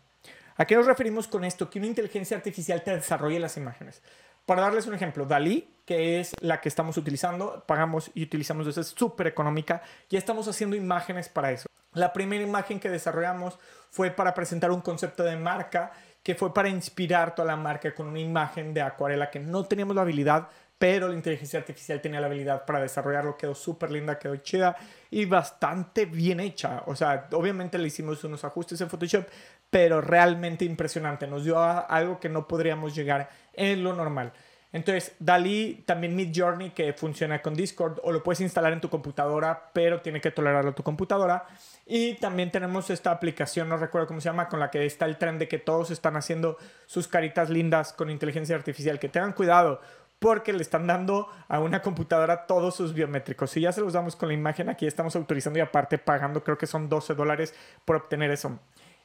¿A 0.61 0.67
qué 0.67 0.77
nos 0.77 0.85
referimos 0.85 1.27
con 1.27 1.43
esto? 1.47 1.71
Que 1.71 1.79
una 1.79 1.89
inteligencia 1.89 2.37
artificial 2.37 2.83
te 2.83 2.95
desarrolle 2.95 3.41
las 3.41 3.57
imágenes. 3.57 4.03
Para 4.45 4.61
darles 4.61 4.87
un 4.87 4.93
ejemplo, 4.93 5.25
Dalí, 5.25 5.75
que 5.87 6.21
es 6.21 6.35
la 6.43 6.61
que 6.61 6.69
estamos 6.69 6.99
utilizando, 6.99 7.65
pagamos 7.67 8.11
y 8.13 8.25
utilizamos 8.25 8.67
desde 8.67 8.85
súper 8.85 9.29
económica, 9.29 9.81
ya 10.11 10.19
estamos 10.19 10.47
haciendo 10.49 10.77
imágenes 10.77 11.31
para 11.31 11.51
eso. 11.51 11.67
La 11.95 12.13
primera 12.13 12.45
imagen 12.45 12.79
que 12.79 12.91
desarrollamos 12.91 13.59
fue 13.89 14.11
para 14.11 14.35
presentar 14.35 14.71
un 14.71 14.83
concepto 14.83 15.23
de 15.23 15.35
marca, 15.35 15.93
que 16.23 16.35
fue 16.35 16.53
para 16.53 16.69
inspirar 16.69 17.35
toda 17.35 17.47
la 17.47 17.57
marca 17.57 17.95
con 17.95 18.09
una 18.09 18.21
imagen 18.21 18.75
de 18.75 18.83
acuarela 18.83 19.31
que 19.31 19.41
no 19.41 19.65
teníamos 19.65 19.97
la 19.97 20.03
habilidad, 20.03 20.49
pero 20.81 21.09
la 21.09 21.15
inteligencia 21.15 21.59
artificial 21.59 22.01
tenía 22.01 22.23
la 22.23 22.27
habilidad 22.27 22.65
para 22.65 22.81
desarrollarlo, 22.81 23.37
quedó 23.37 23.55
súper 23.55 23.91
linda, 23.91 24.19
quedó 24.19 24.37
chida 24.37 24.77
y 25.11 25.27
bastante 25.27 26.07
bien 26.07 26.41
hecha. 26.41 26.85
O 26.87 26.97
sea, 26.97 27.29
obviamente 27.33 27.77
le 27.77 27.89
hicimos 27.89 28.25
unos 28.25 28.45
ajustes 28.45 28.81
en 28.81 28.89
Photoshop, 28.89 29.27
pero 29.71 30.01
realmente 30.01 30.65
impresionante. 30.65 31.27
Nos 31.27 31.45
dio 31.45 31.59
algo 31.59 32.21
que 32.21 32.29
no 32.29 32.47
podríamos 32.47 32.95
llegar 32.95 33.31
en 33.55 33.83
lo 33.83 33.95
normal. 33.95 34.33
Entonces, 34.73 35.17
Dali, 35.19 35.83
también 35.85 36.15
Mid 36.15 36.33
Journey, 36.35 36.71
que 36.71 36.93
funciona 36.93 37.43
con 37.43 37.55
Discord, 37.55 37.99
o 38.05 38.13
lo 38.13 38.23
puedes 38.23 38.41
instalar 38.41 38.73
en 38.73 38.81
tu 38.81 38.89
computadora, 38.89 39.71
pero 39.73 40.01
tiene 40.01 40.21
que 40.21 40.31
tolerarlo 40.31 40.75
tu 40.75 40.85
computadora. 40.85 41.45
Y 41.87 42.15
también 42.15 42.53
tenemos 42.53 42.89
esta 42.89 43.11
aplicación, 43.11 43.69
no 43.69 43.77
recuerdo 43.77 44.07
cómo 44.07 44.21
se 44.21 44.29
llama, 44.29 44.49
con 44.49 44.61
la 44.61 44.71
que 44.71 44.87
está 44.87 45.07
el 45.07 45.17
tren 45.17 45.41
de 45.41 45.49
que 45.49 45.59
todos 45.59 45.91
están 45.91 46.17
haciendo 46.17 46.57
sus 46.87 47.09
caritas 47.09 47.51
lindas 47.51 47.93
con 47.93 48.11
inteligencia 48.11 48.55
artificial. 48.55 49.01
Que 49.01 49.09
tengan 49.09 49.33
cuidado, 49.33 49.81
porque 50.21 50.53
le 50.53 50.63
están 50.63 50.87
dando 50.87 51.29
a 51.49 51.59
una 51.59 51.83
computadora 51.83 52.47
todos 52.47 52.77
sus 52.77 52.95
biométricos. 52.95 53.51
Si 53.51 53.63
ya 53.63 53.73
se 53.73 53.81
los 53.81 53.95
damos 53.95 54.15
con 54.15 54.29
la 54.29 54.35
imagen, 54.35 54.69
aquí 54.69 54.87
estamos 54.87 55.17
autorizando 55.17 55.59
y 55.59 55.63
aparte 55.63 55.99
pagando, 55.99 56.45
creo 56.45 56.57
que 56.57 56.69
son 56.69 56.89
12 56.89 57.15
dólares 57.15 57.55
por 57.85 57.97
obtener 57.97 58.31
eso. 58.31 58.61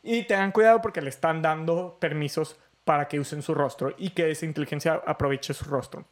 Y 0.07 0.21
tengan 0.23 0.51
cuidado 0.51 0.83
porque 0.83 1.01
le 1.01 1.09
están 1.09 1.41
dando 1.41 1.97
permisos 1.99 2.57
para 2.83 3.07
que 3.07 3.19
usen 3.19 3.41
su 3.41 3.55
rostro 3.55 3.95
y 3.97 4.11
que 4.11 4.29
esa 4.29 4.45
inteligencia 4.45 5.01
aproveche 5.03 5.55
su 5.55 5.65
rostro. 5.65 6.05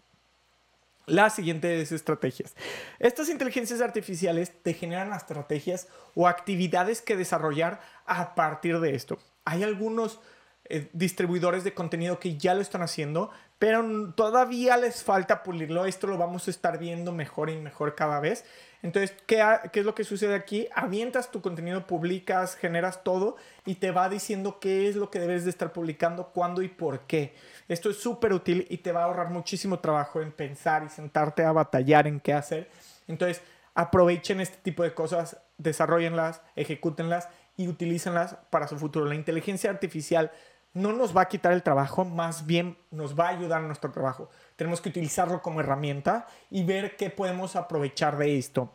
Las 1.05 1.35
siguientes 1.35 1.91
estrategias. 1.91 2.55
Estas 2.97 3.29
inteligencias 3.29 3.81
artificiales 3.81 4.51
te 4.63 4.73
generan 4.73 5.13
estrategias 5.13 5.89
o 6.15 6.27
actividades 6.27 7.03
que 7.03 7.15
desarrollar 7.15 7.81
a 8.07 8.33
partir 8.33 8.79
de 8.79 8.95
esto. 8.95 9.19
Hay 9.45 9.61
algunos 9.61 10.19
eh, 10.65 10.89
distribuidores 10.93 11.63
de 11.63 11.75
contenido 11.75 12.19
que 12.19 12.35
ya 12.35 12.55
lo 12.55 12.61
están 12.61 12.81
haciendo, 12.81 13.29
pero 13.63 14.11
todavía 14.13 14.75
les 14.75 15.05
falta 15.05 15.41
pulirlo. 15.41 15.85
Esto 15.85 16.05
lo 16.07 16.17
vamos 16.17 16.49
a 16.49 16.51
estar 16.51 16.77
viendo 16.77 17.13
mejor 17.13 17.49
y 17.49 17.55
mejor 17.55 17.95
cada 17.95 18.19
vez. 18.19 18.43
Entonces, 18.81 19.15
¿qué, 19.25 19.41
¿qué, 19.71 19.79
es 19.79 19.85
lo 19.85 19.95
que 19.95 20.03
sucede 20.03 20.35
aquí? 20.35 20.67
Avientas 20.75 21.31
tu 21.31 21.41
contenido, 21.41 21.87
publicas, 21.87 22.57
generas 22.57 23.05
todo 23.05 23.37
y 23.65 23.75
te 23.75 23.91
va 23.91 24.09
diciendo 24.09 24.59
qué 24.59 24.89
es 24.89 24.97
lo 24.97 25.09
que 25.09 25.19
debes 25.19 25.45
de 25.45 25.49
estar 25.49 25.71
publicando, 25.71 26.33
cuándo 26.33 26.61
y 26.61 26.67
por 26.67 27.07
qué. 27.07 27.35
Esto 27.69 27.89
es 27.89 27.95
súper 27.95 28.33
útil 28.33 28.67
y 28.69 28.79
te 28.79 28.91
va 28.91 29.03
a 29.03 29.05
ahorrar 29.05 29.29
muchísimo 29.29 29.79
trabajo 29.79 30.19
en 30.19 30.33
pensar 30.33 30.83
y 30.83 30.89
sentarte 30.89 31.45
a 31.45 31.53
batallar 31.53 32.05
en 32.05 32.19
qué 32.19 32.33
hacer. 32.33 32.69
Entonces, 33.07 33.41
aprovechen 33.75 34.41
este 34.41 34.57
tipo 34.57 34.83
de 34.83 34.93
cosas, 34.93 35.37
desarrollenlas, 35.57 36.41
ejecútenlas 36.57 37.29
y 37.55 37.69
utilícenlas 37.69 38.35
para 38.49 38.67
su 38.67 38.77
futuro. 38.77 39.05
La 39.05 39.15
inteligencia 39.15 39.69
artificial 39.69 40.33
no 40.73 40.91
nos 40.91 41.15
va 41.15 41.21
a 41.21 41.27
quitar 41.27 41.53
el 41.53 41.63
trabajo, 41.63 42.03
más 42.03 42.45
bien 42.45 42.77
nos 42.91 43.17
va 43.17 43.27
a 43.27 43.29
ayudar 43.29 43.61
en 43.61 43.67
nuestro 43.67 43.91
trabajo. 43.91 44.29
Tenemos 44.55 44.81
que 44.81 44.89
utilizarlo 44.89 45.41
como 45.41 45.59
herramienta 45.59 46.27
y 46.49 46.63
ver 46.63 46.95
qué 46.97 47.09
podemos 47.09 47.55
aprovechar 47.55 48.17
de 48.17 48.37
esto. 48.37 48.73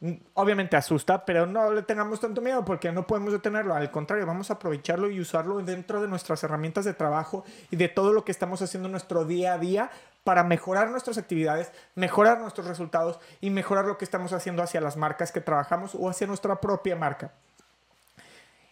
Mm, 0.00 0.12
obviamente 0.34 0.76
asusta, 0.76 1.24
pero 1.24 1.46
no 1.46 1.72
le 1.72 1.82
tengamos 1.82 2.20
tanto 2.20 2.42
miedo 2.42 2.64
porque 2.64 2.92
no 2.92 3.06
podemos 3.06 3.32
detenerlo. 3.32 3.74
Al 3.74 3.90
contrario, 3.90 4.26
vamos 4.26 4.50
a 4.50 4.54
aprovecharlo 4.54 5.08
y 5.08 5.20
usarlo 5.20 5.58
dentro 5.60 6.02
de 6.02 6.08
nuestras 6.08 6.42
herramientas 6.44 6.84
de 6.84 6.94
trabajo 6.94 7.44
y 7.70 7.76
de 7.76 7.88
todo 7.88 8.12
lo 8.12 8.24
que 8.24 8.32
estamos 8.32 8.60
haciendo 8.60 8.88
en 8.88 8.92
nuestro 8.92 9.24
día 9.24 9.54
a 9.54 9.58
día 9.58 9.90
para 10.24 10.42
mejorar 10.42 10.90
nuestras 10.90 11.18
actividades, 11.18 11.72
mejorar 11.94 12.40
nuestros 12.40 12.66
resultados 12.66 13.20
y 13.40 13.50
mejorar 13.50 13.84
lo 13.84 13.96
que 13.96 14.04
estamos 14.04 14.32
haciendo 14.32 14.62
hacia 14.62 14.80
las 14.80 14.96
marcas 14.96 15.30
que 15.30 15.40
trabajamos 15.40 15.94
o 15.94 16.10
hacia 16.10 16.26
nuestra 16.26 16.60
propia 16.60 16.96
marca. 16.96 17.30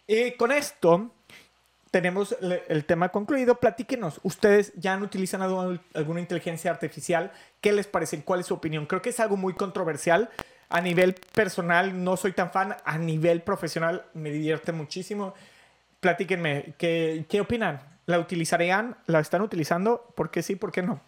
Y 0.05 0.33
con 0.33 0.51
esto 0.51 1.09
tenemos 1.95 2.35
el 2.41 2.83
tema 2.83 3.07
concluido. 3.07 3.55
Platíquenos, 3.61 4.19
¿ustedes 4.21 4.73
ya 4.75 4.91
han 4.91 5.01
utilizado 5.01 5.79
alguna 5.93 6.19
inteligencia 6.19 6.69
artificial? 6.69 7.31
¿Qué 7.61 7.71
les 7.71 7.87
parece? 7.87 8.21
¿Cuál 8.21 8.41
es 8.41 8.47
su 8.47 8.53
opinión? 8.53 8.85
Creo 8.85 9.01
que 9.01 9.11
es 9.11 9.19
algo 9.21 9.37
muy 9.37 9.53
controversial. 9.53 10.29
A 10.67 10.81
nivel 10.81 11.15
personal 11.33 12.03
no 12.03 12.17
soy 12.17 12.33
tan 12.33 12.51
fan, 12.51 12.75
a 12.83 12.97
nivel 12.97 13.43
profesional 13.43 14.03
me 14.13 14.29
divierte 14.29 14.73
muchísimo. 14.73 15.35
Platíquenme, 16.01 16.73
¿qué, 16.77 17.23
qué 17.29 17.39
opinan? 17.39 17.79
¿La 18.07 18.19
utilizarían? 18.19 18.97
¿La 19.05 19.21
están 19.21 19.41
utilizando? 19.41 20.13
¿Por 20.17 20.29
qué 20.29 20.43
sí? 20.43 20.57
¿Por 20.57 20.73
qué 20.73 20.81
no? 20.81 20.99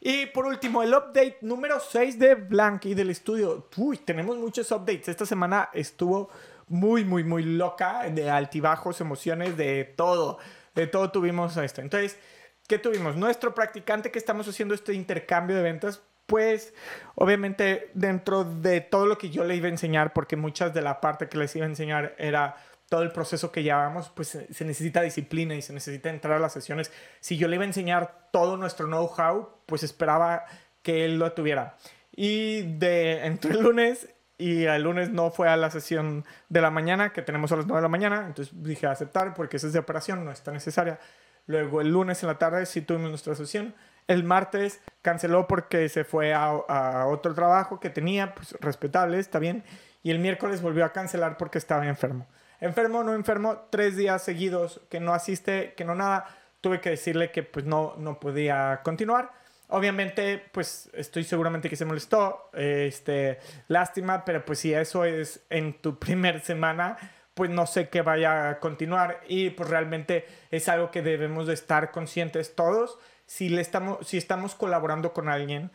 Y 0.00 0.26
por 0.26 0.46
último, 0.46 0.82
el 0.82 0.92
update 0.92 1.38
número 1.42 1.78
6 1.78 2.18
de 2.18 2.34
Blank 2.34 2.86
y 2.86 2.94
del 2.94 3.10
estudio. 3.10 3.68
Uy, 3.76 3.98
tenemos 3.98 4.36
muchos 4.38 4.72
updates. 4.72 5.06
Esta 5.06 5.24
semana 5.24 5.68
estuvo 5.72 6.30
muy, 6.68 7.04
muy, 7.04 7.24
muy 7.24 7.44
loca, 7.44 8.08
de 8.10 8.30
altibajos, 8.30 9.00
emociones, 9.00 9.56
de 9.56 9.84
todo. 9.84 10.38
De 10.74 10.86
todo 10.86 11.10
tuvimos 11.10 11.56
esto. 11.56 11.80
Entonces, 11.80 12.18
¿qué 12.66 12.78
tuvimos? 12.78 13.16
Nuestro 13.16 13.54
practicante 13.54 14.10
que 14.10 14.18
estamos 14.18 14.48
haciendo 14.48 14.74
este 14.74 14.94
intercambio 14.94 15.56
de 15.56 15.62
ventas, 15.62 16.02
pues 16.26 16.72
obviamente 17.14 17.90
dentro 17.94 18.44
de 18.44 18.80
todo 18.80 19.06
lo 19.06 19.18
que 19.18 19.30
yo 19.30 19.44
le 19.44 19.56
iba 19.56 19.66
a 19.66 19.70
enseñar, 19.70 20.12
porque 20.12 20.36
muchas 20.36 20.72
de 20.72 20.82
la 20.82 21.00
parte 21.00 21.28
que 21.28 21.38
les 21.38 21.54
iba 21.56 21.66
a 21.66 21.68
enseñar 21.68 22.14
era 22.18 22.56
todo 22.88 23.02
el 23.02 23.10
proceso 23.10 23.50
que 23.50 23.62
llevamos, 23.62 24.10
pues 24.10 24.38
se 24.50 24.64
necesita 24.66 25.00
disciplina 25.00 25.54
y 25.54 25.62
se 25.62 25.72
necesita 25.72 26.10
entrar 26.10 26.36
a 26.36 26.38
las 26.38 26.52
sesiones. 26.52 26.90
Si 27.20 27.38
yo 27.38 27.48
le 27.48 27.56
iba 27.56 27.64
a 27.64 27.66
enseñar 27.66 28.28
todo 28.30 28.58
nuestro 28.58 28.86
know-how, 28.86 29.48
pues 29.64 29.82
esperaba 29.82 30.44
que 30.82 31.04
él 31.06 31.18
lo 31.18 31.32
tuviera. 31.32 31.76
Y 32.14 32.62
de 32.78 33.24
entre 33.26 33.52
el 33.52 33.62
lunes 33.62 34.08
y 34.42 34.64
el 34.64 34.82
lunes 34.82 35.10
no 35.10 35.30
fue 35.30 35.48
a 35.48 35.56
la 35.56 35.70
sesión 35.70 36.24
de 36.48 36.60
la 36.60 36.70
mañana, 36.70 37.12
que 37.12 37.22
tenemos 37.22 37.52
a 37.52 37.56
las 37.56 37.66
9 37.66 37.78
de 37.78 37.82
la 37.82 37.88
mañana, 37.88 38.24
entonces 38.26 38.52
dije 38.62 38.88
aceptar 38.88 39.34
porque 39.34 39.56
esa 39.56 39.68
es 39.68 39.72
de 39.72 39.78
operación, 39.78 40.24
no 40.24 40.32
está 40.32 40.50
necesaria. 40.50 40.98
Luego 41.46 41.80
el 41.80 41.90
lunes 41.90 42.22
en 42.22 42.28
la 42.28 42.38
tarde 42.38 42.66
sí 42.66 42.82
tuvimos 42.82 43.10
nuestra 43.10 43.36
sesión. 43.36 43.72
El 44.08 44.24
martes 44.24 44.80
canceló 45.00 45.46
porque 45.46 45.88
se 45.88 46.02
fue 46.02 46.34
a, 46.34 46.46
a 46.46 47.06
otro 47.06 47.34
trabajo 47.34 47.78
que 47.78 47.88
tenía, 47.88 48.34
pues 48.34 48.56
respetable, 48.60 49.20
está 49.20 49.38
bien. 49.38 49.62
Y 50.02 50.10
el 50.10 50.18
miércoles 50.18 50.60
volvió 50.60 50.84
a 50.84 50.92
cancelar 50.92 51.36
porque 51.36 51.58
estaba 51.58 51.86
enfermo. 51.86 52.26
Enfermo, 52.60 53.04
no 53.04 53.14
enfermo, 53.14 53.66
tres 53.70 53.96
días 53.96 54.22
seguidos 54.22 54.80
que 54.90 54.98
no 54.98 55.14
asiste, 55.14 55.74
que 55.76 55.84
no 55.84 55.94
nada. 55.94 56.26
Tuve 56.60 56.80
que 56.80 56.90
decirle 56.90 57.30
que 57.30 57.44
pues 57.44 57.64
no, 57.64 57.94
no 57.96 58.18
podía 58.18 58.80
continuar 58.82 59.30
Obviamente, 59.74 60.38
pues 60.52 60.90
estoy 60.92 61.24
seguramente 61.24 61.70
que 61.70 61.76
se 61.76 61.86
molestó, 61.86 62.50
este, 62.52 63.38
lástima, 63.68 64.22
pero 64.22 64.44
pues 64.44 64.58
si 64.58 64.74
eso 64.74 65.06
es 65.06 65.46
en 65.48 65.80
tu 65.80 65.98
primer 65.98 66.42
semana, 66.42 66.98
pues 67.32 67.48
no 67.48 67.66
sé 67.66 67.88
qué 67.88 68.02
vaya 68.02 68.50
a 68.50 68.60
continuar 68.60 69.22
y 69.28 69.48
pues 69.48 69.70
realmente 69.70 70.26
es 70.50 70.68
algo 70.68 70.90
que 70.90 71.00
debemos 71.00 71.46
de 71.46 71.54
estar 71.54 71.90
conscientes 71.90 72.54
todos. 72.54 72.98
Si, 73.24 73.48
le 73.48 73.62
estamos, 73.62 74.06
si 74.06 74.18
estamos 74.18 74.54
colaborando 74.54 75.14
con 75.14 75.30
alguien, 75.30 75.70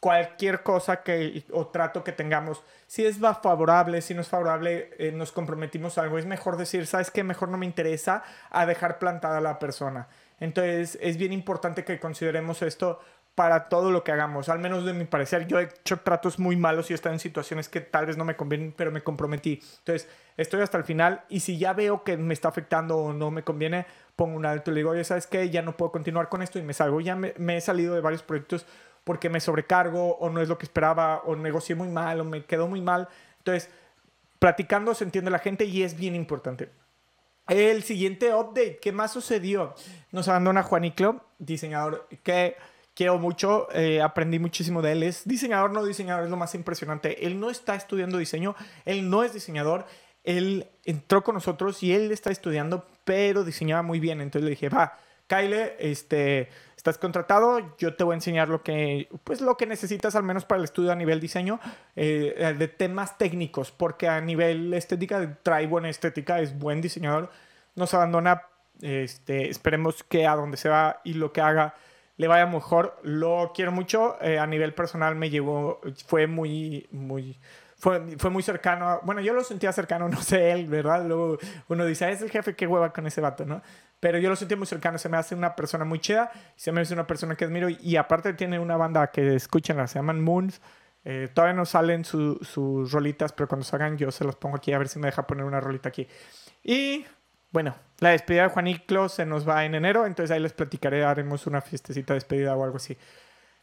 cualquier 0.00 0.62
cosa 0.62 1.02
que, 1.02 1.44
o 1.52 1.66
trato 1.66 2.02
que 2.02 2.12
tengamos, 2.12 2.62
si 2.86 3.04
es 3.04 3.18
favorable, 3.18 4.00
si 4.00 4.14
no 4.14 4.22
es 4.22 4.28
favorable, 4.28 4.94
eh, 4.98 5.12
nos 5.12 5.30
comprometimos 5.30 5.98
a 5.98 6.04
algo, 6.04 6.18
es 6.18 6.24
mejor 6.24 6.56
decir, 6.56 6.86
¿sabes 6.86 7.10
qué? 7.10 7.22
Mejor 7.22 7.50
no 7.50 7.58
me 7.58 7.66
interesa 7.66 8.22
a 8.48 8.64
dejar 8.64 8.98
plantada 8.98 9.38
a 9.38 9.42
la 9.42 9.58
persona. 9.58 10.08
Entonces 10.40 10.98
es 11.02 11.18
bien 11.18 11.34
importante 11.34 11.84
que 11.84 12.00
consideremos 12.00 12.62
esto 12.62 12.98
para 13.34 13.68
todo 13.68 13.90
lo 13.90 14.04
que 14.04 14.12
hagamos. 14.12 14.48
Al 14.48 14.58
menos 14.58 14.84
de 14.84 14.92
mi 14.92 15.04
parecer, 15.04 15.46
yo 15.46 15.58
he 15.58 15.64
hecho 15.64 16.00
tratos 16.00 16.38
muy 16.38 16.56
malos 16.56 16.90
y 16.90 16.92
he 16.92 16.96
estado 16.96 17.14
en 17.14 17.18
situaciones 17.18 17.68
que 17.68 17.80
tal 17.80 18.06
vez 18.06 18.16
no 18.16 18.24
me 18.24 18.36
convienen, 18.36 18.74
pero 18.76 18.92
me 18.92 19.02
comprometí. 19.02 19.62
Entonces, 19.78 20.08
estoy 20.36 20.60
hasta 20.60 20.78
el 20.78 20.84
final 20.84 21.24
y 21.28 21.40
si 21.40 21.58
ya 21.58 21.72
veo 21.72 22.04
que 22.04 22.16
me 22.16 22.34
está 22.34 22.48
afectando 22.48 22.98
o 22.98 23.12
no 23.12 23.30
me 23.30 23.42
conviene, 23.42 23.86
pongo 24.16 24.36
un 24.36 24.44
alto 24.44 24.70
y 24.70 24.74
le 24.74 24.80
digo, 24.80 24.90
oye, 24.90 25.04
¿sabes 25.04 25.26
qué? 25.26 25.48
Ya 25.48 25.62
no 25.62 25.76
puedo 25.76 25.92
continuar 25.92 26.28
con 26.28 26.42
esto 26.42 26.58
y 26.58 26.62
me 26.62 26.74
salgo. 26.74 27.00
Ya 27.00 27.16
me, 27.16 27.56
he 27.56 27.60
salido 27.60 27.94
de 27.94 28.02
varios 28.02 28.22
proyectos 28.22 28.66
porque 29.04 29.30
me 29.30 29.40
sobrecargo 29.40 30.16
o 30.16 30.28
no 30.28 30.40
es 30.40 30.48
lo 30.48 30.58
que 30.58 30.66
esperaba 30.66 31.22
o 31.24 31.34
negocié 31.34 31.74
muy 31.74 31.88
mal 31.88 32.20
o 32.20 32.24
me 32.24 32.44
quedó 32.44 32.68
muy 32.68 32.82
mal. 32.82 33.08
Entonces, 33.38 33.70
platicando 34.38 34.94
se 34.94 35.04
entiende 35.04 35.30
la 35.30 35.38
gente 35.38 35.64
y 35.64 35.82
es 35.82 35.96
bien 35.96 36.14
importante. 36.14 36.70
El 37.48 37.82
siguiente 37.82 38.32
update, 38.32 38.78
¿qué 38.80 38.92
más 38.92 39.12
sucedió? 39.12 39.74
Nos 40.12 40.28
abandona 40.28 40.62
Juaniclo, 40.62 41.24
diseñador 41.38 42.06
que 42.22 42.56
quiero 42.94 43.18
mucho, 43.18 43.68
eh, 43.72 44.00
aprendí 44.02 44.38
muchísimo 44.38 44.82
de 44.82 44.92
él. 44.92 45.02
Es 45.02 45.26
diseñador, 45.26 45.70
no 45.70 45.84
diseñador, 45.84 46.24
es 46.24 46.30
lo 46.30 46.36
más 46.36 46.54
impresionante. 46.54 47.26
Él 47.26 47.38
no 47.40 47.50
está 47.50 47.74
estudiando 47.74 48.18
diseño, 48.18 48.54
él 48.84 49.08
no 49.08 49.24
es 49.24 49.32
diseñador, 49.32 49.86
él 50.24 50.68
entró 50.84 51.24
con 51.24 51.34
nosotros 51.34 51.82
y 51.82 51.92
él 51.92 52.12
está 52.12 52.30
estudiando, 52.30 52.86
pero 53.04 53.44
diseñaba 53.44 53.82
muy 53.82 54.00
bien. 54.00 54.20
Entonces 54.20 54.44
le 54.44 54.50
dije, 54.50 54.68
va, 54.68 54.98
Kyle, 55.26 55.74
este, 55.78 56.48
estás 56.76 56.98
contratado, 56.98 57.76
yo 57.78 57.94
te 57.94 58.04
voy 58.04 58.12
a 58.12 58.16
enseñar 58.16 58.48
lo 58.48 58.62
que, 58.62 59.08
pues 59.24 59.40
lo 59.40 59.56
que 59.56 59.66
necesitas 59.66 60.14
al 60.14 60.22
menos 60.22 60.44
para 60.44 60.58
el 60.58 60.64
estudio 60.64 60.92
a 60.92 60.94
nivel 60.94 61.20
diseño 61.20 61.58
eh, 61.96 62.54
de 62.58 62.68
temas 62.68 63.18
técnicos, 63.18 63.72
porque 63.72 64.08
a 64.08 64.20
nivel 64.20 64.74
estética 64.74 65.38
trae 65.42 65.66
buena 65.66 65.88
estética, 65.88 66.40
es 66.40 66.58
buen 66.58 66.80
diseñador, 66.80 67.30
nos 67.74 67.94
abandona, 67.94 68.42
este, 68.80 69.48
esperemos 69.48 70.02
que 70.02 70.26
a 70.26 70.36
donde 70.36 70.56
se 70.56 70.68
va 70.68 71.00
y 71.04 71.14
lo 71.14 71.32
que 71.32 71.40
haga 71.40 71.74
le 72.16 72.28
vaya 72.28 72.46
mejor. 72.46 72.98
Lo 73.02 73.52
quiero 73.54 73.72
mucho. 73.72 74.16
Eh, 74.22 74.38
a 74.38 74.46
nivel 74.46 74.74
personal 74.74 75.14
me 75.14 75.30
llevó, 75.30 75.80
fue 76.06 76.26
muy, 76.26 76.88
muy, 76.90 77.38
fue, 77.76 78.16
fue 78.16 78.30
muy 78.30 78.42
cercano. 78.42 79.00
bueno, 79.02 79.20
yo 79.20 79.34
lo 79.34 79.42
sentía 79.42 79.72
cercano, 79.72 80.08
no 80.10 80.22
sé 80.22 80.52
él, 80.52 80.68
¿verdad? 80.68 81.04
Luego 81.04 81.38
uno 81.68 81.84
dice, 81.84 82.04
ah, 82.04 82.10
es 82.10 82.22
el 82.22 82.30
jefe, 82.30 82.54
qué 82.54 82.66
hueva 82.66 82.92
con 82.92 83.06
ese 83.06 83.20
vato, 83.20 83.44
¿no? 83.44 83.60
Pero 83.98 84.18
yo 84.18 84.28
lo 84.28 84.36
sentí 84.36 84.56
muy 84.56 84.66
cercano, 84.66 84.98
se 84.98 85.08
me 85.08 85.16
hace 85.16 85.34
una 85.34 85.54
persona 85.54 85.84
muy 85.84 86.00
chida, 86.00 86.30
se 86.56 86.72
me 86.72 86.80
hace 86.80 86.94
una 86.94 87.06
persona 87.06 87.36
que 87.36 87.44
admiro 87.44 87.68
y, 87.68 87.96
aparte 87.96 88.34
tiene 88.34 88.58
una 88.58 88.76
banda 88.76 89.08
que 89.12 89.34
escúchenla, 89.36 89.86
se 89.86 89.98
llaman 89.98 90.20
Moons. 90.20 90.60
Eh, 91.04 91.28
todavía 91.32 91.54
no 91.54 91.64
salen 91.66 92.04
sus 92.04 92.92
rolitas, 92.92 93.32
pero 93.32 93.48
cuando 93.48 93.64
salgan 93.64 93.96
yo 93.96 94.10
se 94.12 94.24
los 94.24 94.36
pongo 94.36 94.56
aquí 94.56 94.72
a 94.72 94.78
ver 94.78 94.88
si 94.88 94.98
me 95.00 95.06
deja 95.06 95.26
poner 95.26 95.44
una 95.44 95.60
rolita 95.60 95.88
aquí. 95.88 96.06
Y 96.62 97.04
bueno, 97.50 97.74
la 98.02 98.10
despedida 98.10 98.42
de 98.42 98.48
Juaniclo 98.48 99.08
se 99.08 99.24
nos 99.24 99.48
va 99.48 99.64
en 99.64 99.76
enero, 99.76 100.06
entonces 100.06 100.32
ahí 100.32 100.40
les 100.40 100.52
platicaré, 100.52 101.04
haremos 101.04 101.46
una 101.46 101.60
fiestecita 101.60 102.14
de 102.14 102.16
despedida 102.16 102.56
o 102.56 102.64
algo 102.64 102.76
así. 102.76 102.98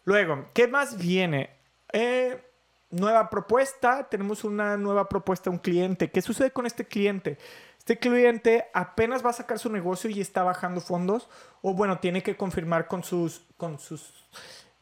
Luego, 0.06 0.46
¿qué 0.54 0.66
más 0.70 0.98
viene? 0.98 1.50
Eh, 1.92 2.42
nueva 2.90 3.30
propuesta, 3.30 4.08
tenemos 4.10 4.46
una 4.46 4.78
nueva 4.78 5.10
propuesta 5.10 5.50
un 5.50 5.58
cliente. 5.58 6.10
¿Qué 6.10 6.22
sucede 6.22 6.52
con 6.52 6.66
este 6.66 6.86
cliente? 6.86 7.38
Este 7.80 7.98
cliente 7.98 8.68
apenas 8.74 9.26
va 9.26 9.32
a 9.32 9.34
sacar 9.34 9.60
su 9.60 9.70
negocio 9.70 10.10
y 10.10 10.22
está 10.22 10.42
bajando 10.44 10.80
fondos 10.80 11.28
o 11.62 11.74
bueno, 11.74 12.00
tiene 12.00 12.24
que 12.24 12.38
confirmar 12.38 12.88
con 12.88 13.04
sus 13.04 13.46
con 13.58 13.78
sus 13.78 14.26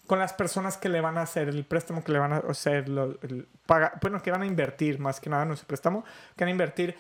con 0.06 0.20
las 0.20 0.34
personas 0.34 0.78
que 0.78 0.88
le 0.88 1.02
van 1.02 1.18
a 1.18 1.24
hacer 1.24 1.50
el 1.50 1.66
préstamo 1.66 2.04
que 2.04 2.12
le 2.12 2.20
van 2.20 2.34
a 2.34 2.38
hacer 2.38 2.86
paga, 3.66 3.94
bueno, 4.02 4.22
que 4.22 4.30
van 4.30 4.44
a 4.44 4.46
invertir 4.46 5.00
más 5.00 5.20
que 5.20 5.32
nada 5.32 5.42
en 5.42 5.48
nuestro 5.50 5.68
préstamo, 5.68 6.04
que 6.36 6.44
van 6.44 6.50
a 6.50 6.52
invertir 6.52 6.96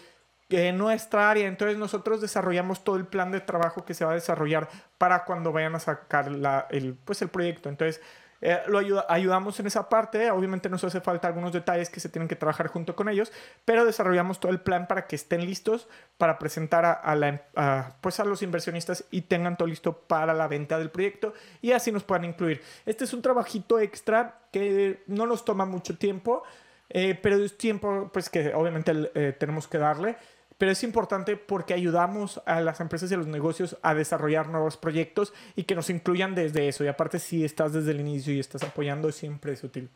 en 0.49 0.77
nuestra 0.77 1.29
área. 1.29 1.47
Entonces 1.47 1.77
nosotros 1.77 2.21
desarrollamos 2.21 2.83
todo 2.83 2.95
el 2.95 3.05
plan 3.05 3.31
de 3.31 3.41
trabajo 3.41 3.85
que 3.85 3.93
se 3.93 4.05
va 4.05 4.11
a 4.11 4.15
desarrollar 4.15 4.69
para 4.97 5.25
cuando 5.25 5.51
vayan 5.51 5.75
a 5.75 5.79
sacar 5.79 6.31
la, 6.31 6.67
el, 6.69 6.95
pues 6.95 7.21
el 7.21 7.29
proyecto. 7.29 7.69
Entonces 7.69 8.01
eh, 8.41 8.59
lo 8.67 8.79
ayudamos 9.09 9.59
en 9.59 9.67
esa 9.67 9.89
parte. 9.89 10.29
Obviamente 10.31 10.69
nos 10.69 10.83
hace 10.83 11.01
falta 11.01 11.27
algunos 11.27 11.53
detalles 11.53 11.89
que 11.89 11.99
se 11.99 12.09
tienen 12.09 12.27
que 12.27 12.35
trabajar 12.35 12.67
junto 12.67 12.95
con 12.95 13.09
ellos, 13.09 13.31
pero 13.65 13.85
desarrollamos 13.85 14.39
todo 14.39 14.51
el 14.51 14.59
plan 14.59 14.87
para 14.87 15.07
que 15.07 15.15
estén 15.15 15.45
listos 15.45 15.87
para 16.17 16.37
presentar 16.37 16.85
a, 16.85 17.15
la, 17.15 17.95
pues 18.01 18.19
a 18.19 18.25
los 18.25 18.41
inversionistas 18.41 19.05
y 19.11 19.21
tengan 19.21 19.57
todo 19.57 19.67
listo 19.67 19.93
para 20.01 20.33
la 20.33 20.47
venta 20.47 20.77
del 20.77 20.89
proyecto 20.89 21.33
y 21.61 21.71
así 21.71 21.91
nos 21.91 22.03
puedan 22.03 22.25
incluir. 22.25 22.61
Este 22.85 23.05
es 23.05 23.13
un 23.13 23.21
trabajito 23.21 23.79
extra 23.79 24.39
que 24.51 25.03
no 25.07 25.25
nos 25.25 25.43
toma 25.43 25.65
mucho 25.65 25.97
tiempo, 25.97 26.43
eh, 26.89 27.17
pero 27.21 27.37
es 27.37 27.57
tiempo 27.57 28.09
pues 28.13 28.29
que 28.29 28.53
obviamente 28.53 28.93
eh, 29.13 29.35
tenemos 29.37 29.67
que 29.67 29.77
darle 29.77 30.17
pero 30.57 30.71
es 30.71 30.83
importante 30.83 31.37
porque 31.37 31.73
ayudamos 31.73 32.41
a 32.45 32.61
las 32.61 32.79
empresas 32.79 33.11
y 33.11 33.13
a 33.13 33.17
los 33.17 33.27
negocios 33.27 33.77
a 33.83 33.93
desarrollar 33.93 34.47
nuevos 34.49 34.75
proyectos 34.75 35.33
y 35.55 35.63
que 35.63 35.75
nos 35.75 35.89
incluyan 35.89 36.33
desde 36.33 36.67
eso. 36.67 36.83
Y 36.83 36.87
aparte, 36.87 37.19
si 37.19 37.45
estás 37.45 37.73
desde 37.73 37.91
el 37.91 37.99
inicio 37.99 38.33
y 38.33 38.39
estás 38.39 38.63
apoyando, 38.63 39.11
siempre 39.11 39.53
es 39.53 39.63
útil. 39.63 39.89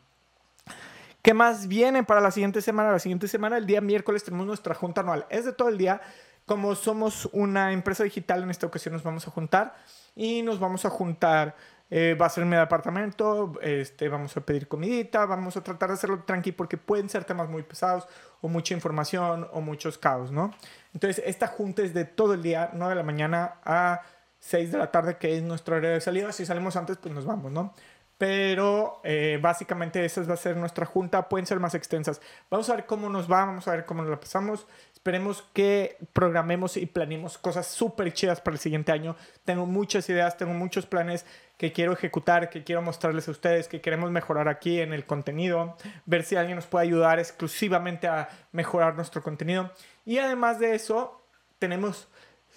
¿Qué 1.20 1.34
más 1.34 1.66
viene 1.66 2.04
para 2.04 2.20
la 2.20 2.30
siguiente 2.30 2.62
semana? 2.62 2.92
La 2.92 3.00
siguiente 3.00 3.26
semana, 3.26 3.56
el 3.56 3.66
día 3.66 3.80
miércoles, 3.80 4.22
tenemos 4.22 4.46
nuestra 4.46 4.74
junta 4.74 5.00
anual. 5.00 5.26
Es 5.30 5.44
de 5.44 5.52
todo 5.52 5.68
el 5.68 5.78
día. 5.78 6.00
Como 6.46 6.74
somos 6.74 7.28
una 7.32 7.72
empresa 7.72 8.04
digital, 8.04 8.42
en 8.42 8.50
esta 8.50 8.66
ocasión 8.66 8.92
nos 8.92 9.02
vamos 9.02 9.26
a 9.26 9.30
juntar 9.30 9.76
y 10.14 10.42
nos 10.42 10.58
vamos 10.58 10.84
a 10.84 10.90
juntar 10.90 11.56
eh, 11.94 12.14
va 12.14 12.24
a 12.24 12.30
ser 12.30 12.46
mi 12.46 12.56
departamento, 12.56 13.52
este, 13.60 14.08
vamos 14.08 14.34
a 14.34 14.40
pedir 14.40 14.66
comidita, 14.66 15.26
vamos 15.26 15.58
a 15.58 15.62
tratar 15.62 15.90
de 15.90 15.94
hacerlo 15.96 16.24
tranqui 16.24 16.50
porque 16.50 16.78
pueden 16.78 17.10
ser 17.10 17.24
temas 17.24 17.50
muy 17.50 17.64
pesados 17.64 18.08
o 18.40 18.48
mucha 18.48 18.72
información 18.72 19.46
o 19.52 19.60
muchos 19.60 19.98
caos, 19.98 20.32
¿no? 20.32 20.54
Entonces, 20.94 21.22
esta 21.26 21.48
junta 21.48 21.82
es 21.82 21.92
de 21.92 22.06
todo 22.06 22.32
el 22.32 22.40
día, 22.40 22.70
9 22.72 22.92
de 22.92 22.96
la 22.96 23.02
mañana 23.02 23.56
a 23.66 24.00
6 24.38 24.72
de 24.72 24.78
la 24.78 24.90
tarde, 24.90 25.18
que 25.18 25.36
es 25.36 25.42
nuestro 25.42 25.74
horario 25.76 25.90
de 25.90 26.00
salida. 26.00 26.32
Si 26.32 26.46
salimos 26.46 26.76
antes, 26.76 26.96
pues 26.96 27.14
nos 27.14 27.26
vamos, 27.26 27.52
¿no? 27.52 27.74
Pero 28.16 29.00
eh, 29.04 29.38
básicamente 29.42 30.02
esa 30.02 30.22
va 30.22 30.32
a 30.32 30.38
ser 30.38 30.56
nuestra 30.56 30.86
junta. 30.86 31.28
Pueden 31.28 31.44
ser 31.44 31.60
más 31.60 31.74
extensas. 31.74 32.22
Vamos 32.48 32.70
a 32.70 32.76
ver 32.76 32.86
cómo 32.86 33.10
nos 33.10 33.30
va, 33.30 33.44
vamos 33.44 33.68
a 33.68 33.72
ver 33.72 33.84
cómo 33.84 34.00
nos 34.00 34.10
la 34.10 34.18
pasamos. 34.18 34.66
Esperemos 34.94 35.42
que 35.52 35.98
programemos 36.12 36.76
y 36.76 36.86
planeemos 36.86 37.36
cosas 37.36 37.66
súper 37.66 38.12
chidas 38.12 38.40
para 38.40 38.54
el 38.54 38.60
siguiente 38.60 38.92
año. 38.92 39.16
Tengo 39.44 39.66
muchas 39.66 40.08
ideas, 40.08 40.36
tengo 40.36 40.54
muchos 40.54 40.86
planes 40.86 41.26
que 41.62 41.72
quiero 41.72 41.92
ejecutar, 41.92 42.50
que 42.50 42.64
quiero 42.64 42.82
mostrarles 42.82 43.28
a 43.28 43.30
ustedes, 43.30 43.68
que 43.68 43.80
queremos 43.80 44.10
mejorar 44.10 44.48
aquí 44.48 44.80
en 44.80 44.92
el 44.92 45.06
contenido, 45.06 45.76
ver 46.06 46.24
si 46.24 46.34
alguien 46.34 46.56
nos 46.56 46.66
puede 46.66 46.86
ayudar 46.86 47.20
exclusivamente 47.20 48.08
a 48.08 48.28
mejorar 48.50 48.96
nuestro 48.96 49.22
contenido. 49.22 49.70
Y 50.04 50.18
además 50.18 50.58
de 50.58 50.74
eso, 50.74 51.22
tenemos 51.60 52.08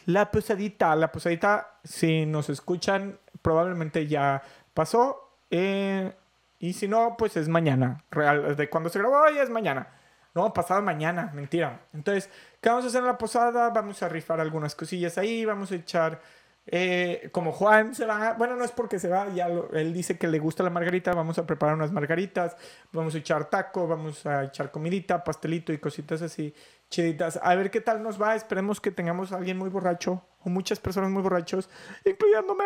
la 0.08 0.32
posadita. 0.32 0.96
La 0.96 1.12
posadita, 1.12 1.78
si 1.84 2.26
nos 2.26 2.50
escuchan, 2.50 3.20
probablemente 3.44 4.08
ya 4.08 4.42
pasó. 4.74 5.38
Eh, 5.52 6.12
y 6.58 6.74
si 6.74 6.88
no, 6.88 7.16
pues 7.16 7.38
es 7.38 7.48
mañana. 7.48 8.04
Real, 8.10 8.56
de 8.56 8.70
cuando 8.72 8.90
se 8.90 8.98
grabó, 8.98 9.30
ya 9.30 9.44
es 9.44 9.52
mañana. 9.52 9.88
No, 10.34 10.52
pasado 10.52 10.82
mañana, 10.82 11.30
mentira. 11.36 11.82
Entonces, 11.94 12.28
¿qué 12.60 12.70
vamos 12.70 12.86
a 12.86 12.88
hacer 12.88 13.02
en 13.02 13.08
la 13.08 13.20
posada? 13.20 13.70
Vamos 13.70 14.02
a 14.02 14.10
rifar 14.10 14.42
algunas 14.42 14.74
cosillas 14.74 15.20
ahí, 15.20 15.46
vamos 15.46 15.72
a 15.72 15.76
echar... 15.76 16.20
Eh, 16.68 17.30
como 17.32 17.52
Juan 17.52 17.94
se 17.94 18.06
va, 18.06 18.34
bueno, 18.34 18.56
no 18.56 18.64
es 18.64 18.72
porque 18.72 18.98
se 18.98 19.08
va, 19.08 19.30
ya 19.30 19.48
él 19.74 19.94
dice 19.94 20.18
que 20.18 20.28
le 20.28 20.40
gusta 20.40 20.64
la 20.64 20.72
margarita, 20.72 21.14
vamos 21.14 21.38
a 21.38 21.46
preparar 21.46 21.76
unas 21.76 21.92
margaritas, 21.92 22.58
vamos 22.92 23.14
a 23.14 23.20
echar 23.20 23.50
taco, 23.52 23.88
vamos 23.88 24.26
a 24.26 24.46
echar 24.46 24.72
comidita, 24.72 25.24
pastelito 25.24 25.72
y 25.72 25.78
cositas 25.78 26.24
así 26.24 26.56
chiditas. 26.90 27.40
A 27.44 27.54
ver 27.56 27.70
qué 27.70 27.82
tal 27.82 28.02
nos 28.02 28.20
va, 28.20 28.36
esperemos 28.36 28.82
que 28.82 28.92
tengamos 28.92 29.32
a 29.32 29.38
alguien 29.38 29.58
muy 29.58 29.70
borracho 29.70 30.26
o 30.40 30.50
muchas 30.50 30.80
personas 30.80 31.12
muy 31.12 31.22
borrachos, 31.22 31.70
incluyéndome, 32.04 32.66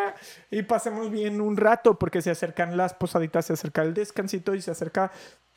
y 0.50 0.62
pasemos 0.62 1.10
bien 1.10 1.40
un 1.40 1.56
rato 1.56 1.98
porque 1.98 2.22
se 2.22 2.30
acercan 2.30 2.76
las 2.76 2.94
posaditas, 2.94 3.46
se 3.46 3.52
acerca 3.52 3.82
el 3.82 3.92
descansito 3.92 4.54
y 4.54 4.62
se 4.62 4.70
acerca 4.70 5.10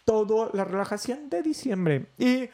toda 0.06 0.49
la 0.53 0.65
relajación 0.65 1.29
de 1.29 1.41
diciembre. 1.41 2.08
Y 2.17 2.49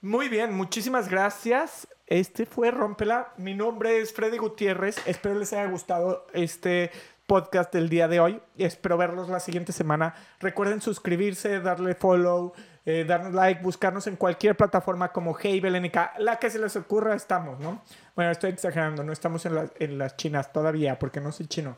muy 0.00 0.28
bien, 0.28 0.54
muchísimas 0.54 1.08
gracias. 1.08 1.88
Este 2.06 2.46
fue 2.46 2.70
Rompela. 2.70 3.32
Mi 3.36 3.54
nombre 3.54 3.98
es 3.98 4.12
Freddy 4.12 4.38
Gutiérrez. 4.38 4.96
Espero 5.08 5.34
les 5.36 5.52
haya 5.52 5.66
gustado 5.66 6.24
este 6.32 6.92
podcast 7.26 7.72
del 7.72 7.88
día 7.88 8.06
de 8.06 8.20
hoy. 8.20 8.40
Espero 8.56 8.96
verlos 8.96 9.28
la 9.28 9.40
siguiente 9.40 9.72
semana. 9.72 10.14
Recuerden 10.38 10.80
suscribirse, 10.80 11.58
darle 11.58 11.96
follow, 11.96 12.52
eh, 12.84 13.04
darnos 13.04 13.34
like, 13.34 13.60
buscarnos 13.60 14.06
en 14.06 14.14
cualquier 14.14 14.56
plataforma 14.56 15.10
como 15.10 15.36
Hey 15.36 15.58
Belenica. 15.58 16.12
La 16.18 16.36
que 16.36 16.48
se 16.48 16.60
les 16.60 16.76
ocurra, 16.76 17.16
estamos, 17.16 17.58
¿no? 17.58 17.82
Bueno, 18.14 18.30
estoy 18.30 18.50
exagerando. 18.50 19.02
No 19.02 19.12
estamos 19.12 19.44
en, 19.44 19.68
en 19.80 19.98
las 19.98 20.16
chinas 20.16 20.52
todavía 20.52 21.00
porque 21.00 21.20
no 21.20 21.32
soy 21.32 21.48
chino. 21.48 21.76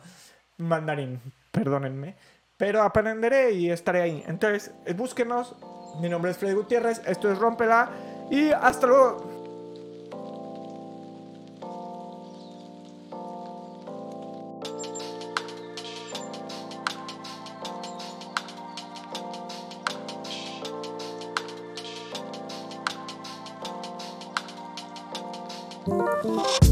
Mandarín, 0.59 1.23
perdónenme. 1.51 2.17
Pero 2.59 2.83
aprenderé 2.83 3.53
y 3.53 3.71
estaré 3.71 4.03
ahí. 4.03 4.25
Entonces, 4.27 4.73
búsquenos. 4.95 5.57
Mi 6.03 6.11
nombre 6.11 6.33
es 6.33 6.37
Freddy 6.37 6.53
Gutiérrez. 6.55 7.01
Esto 7.07 7.33
es 7.33 7.39
Rompela. 7.39 7.89
Y 8.31 8.51
hasta 8.51 8.87
luego. 8.87 9.38
Bye. 26.25 26.68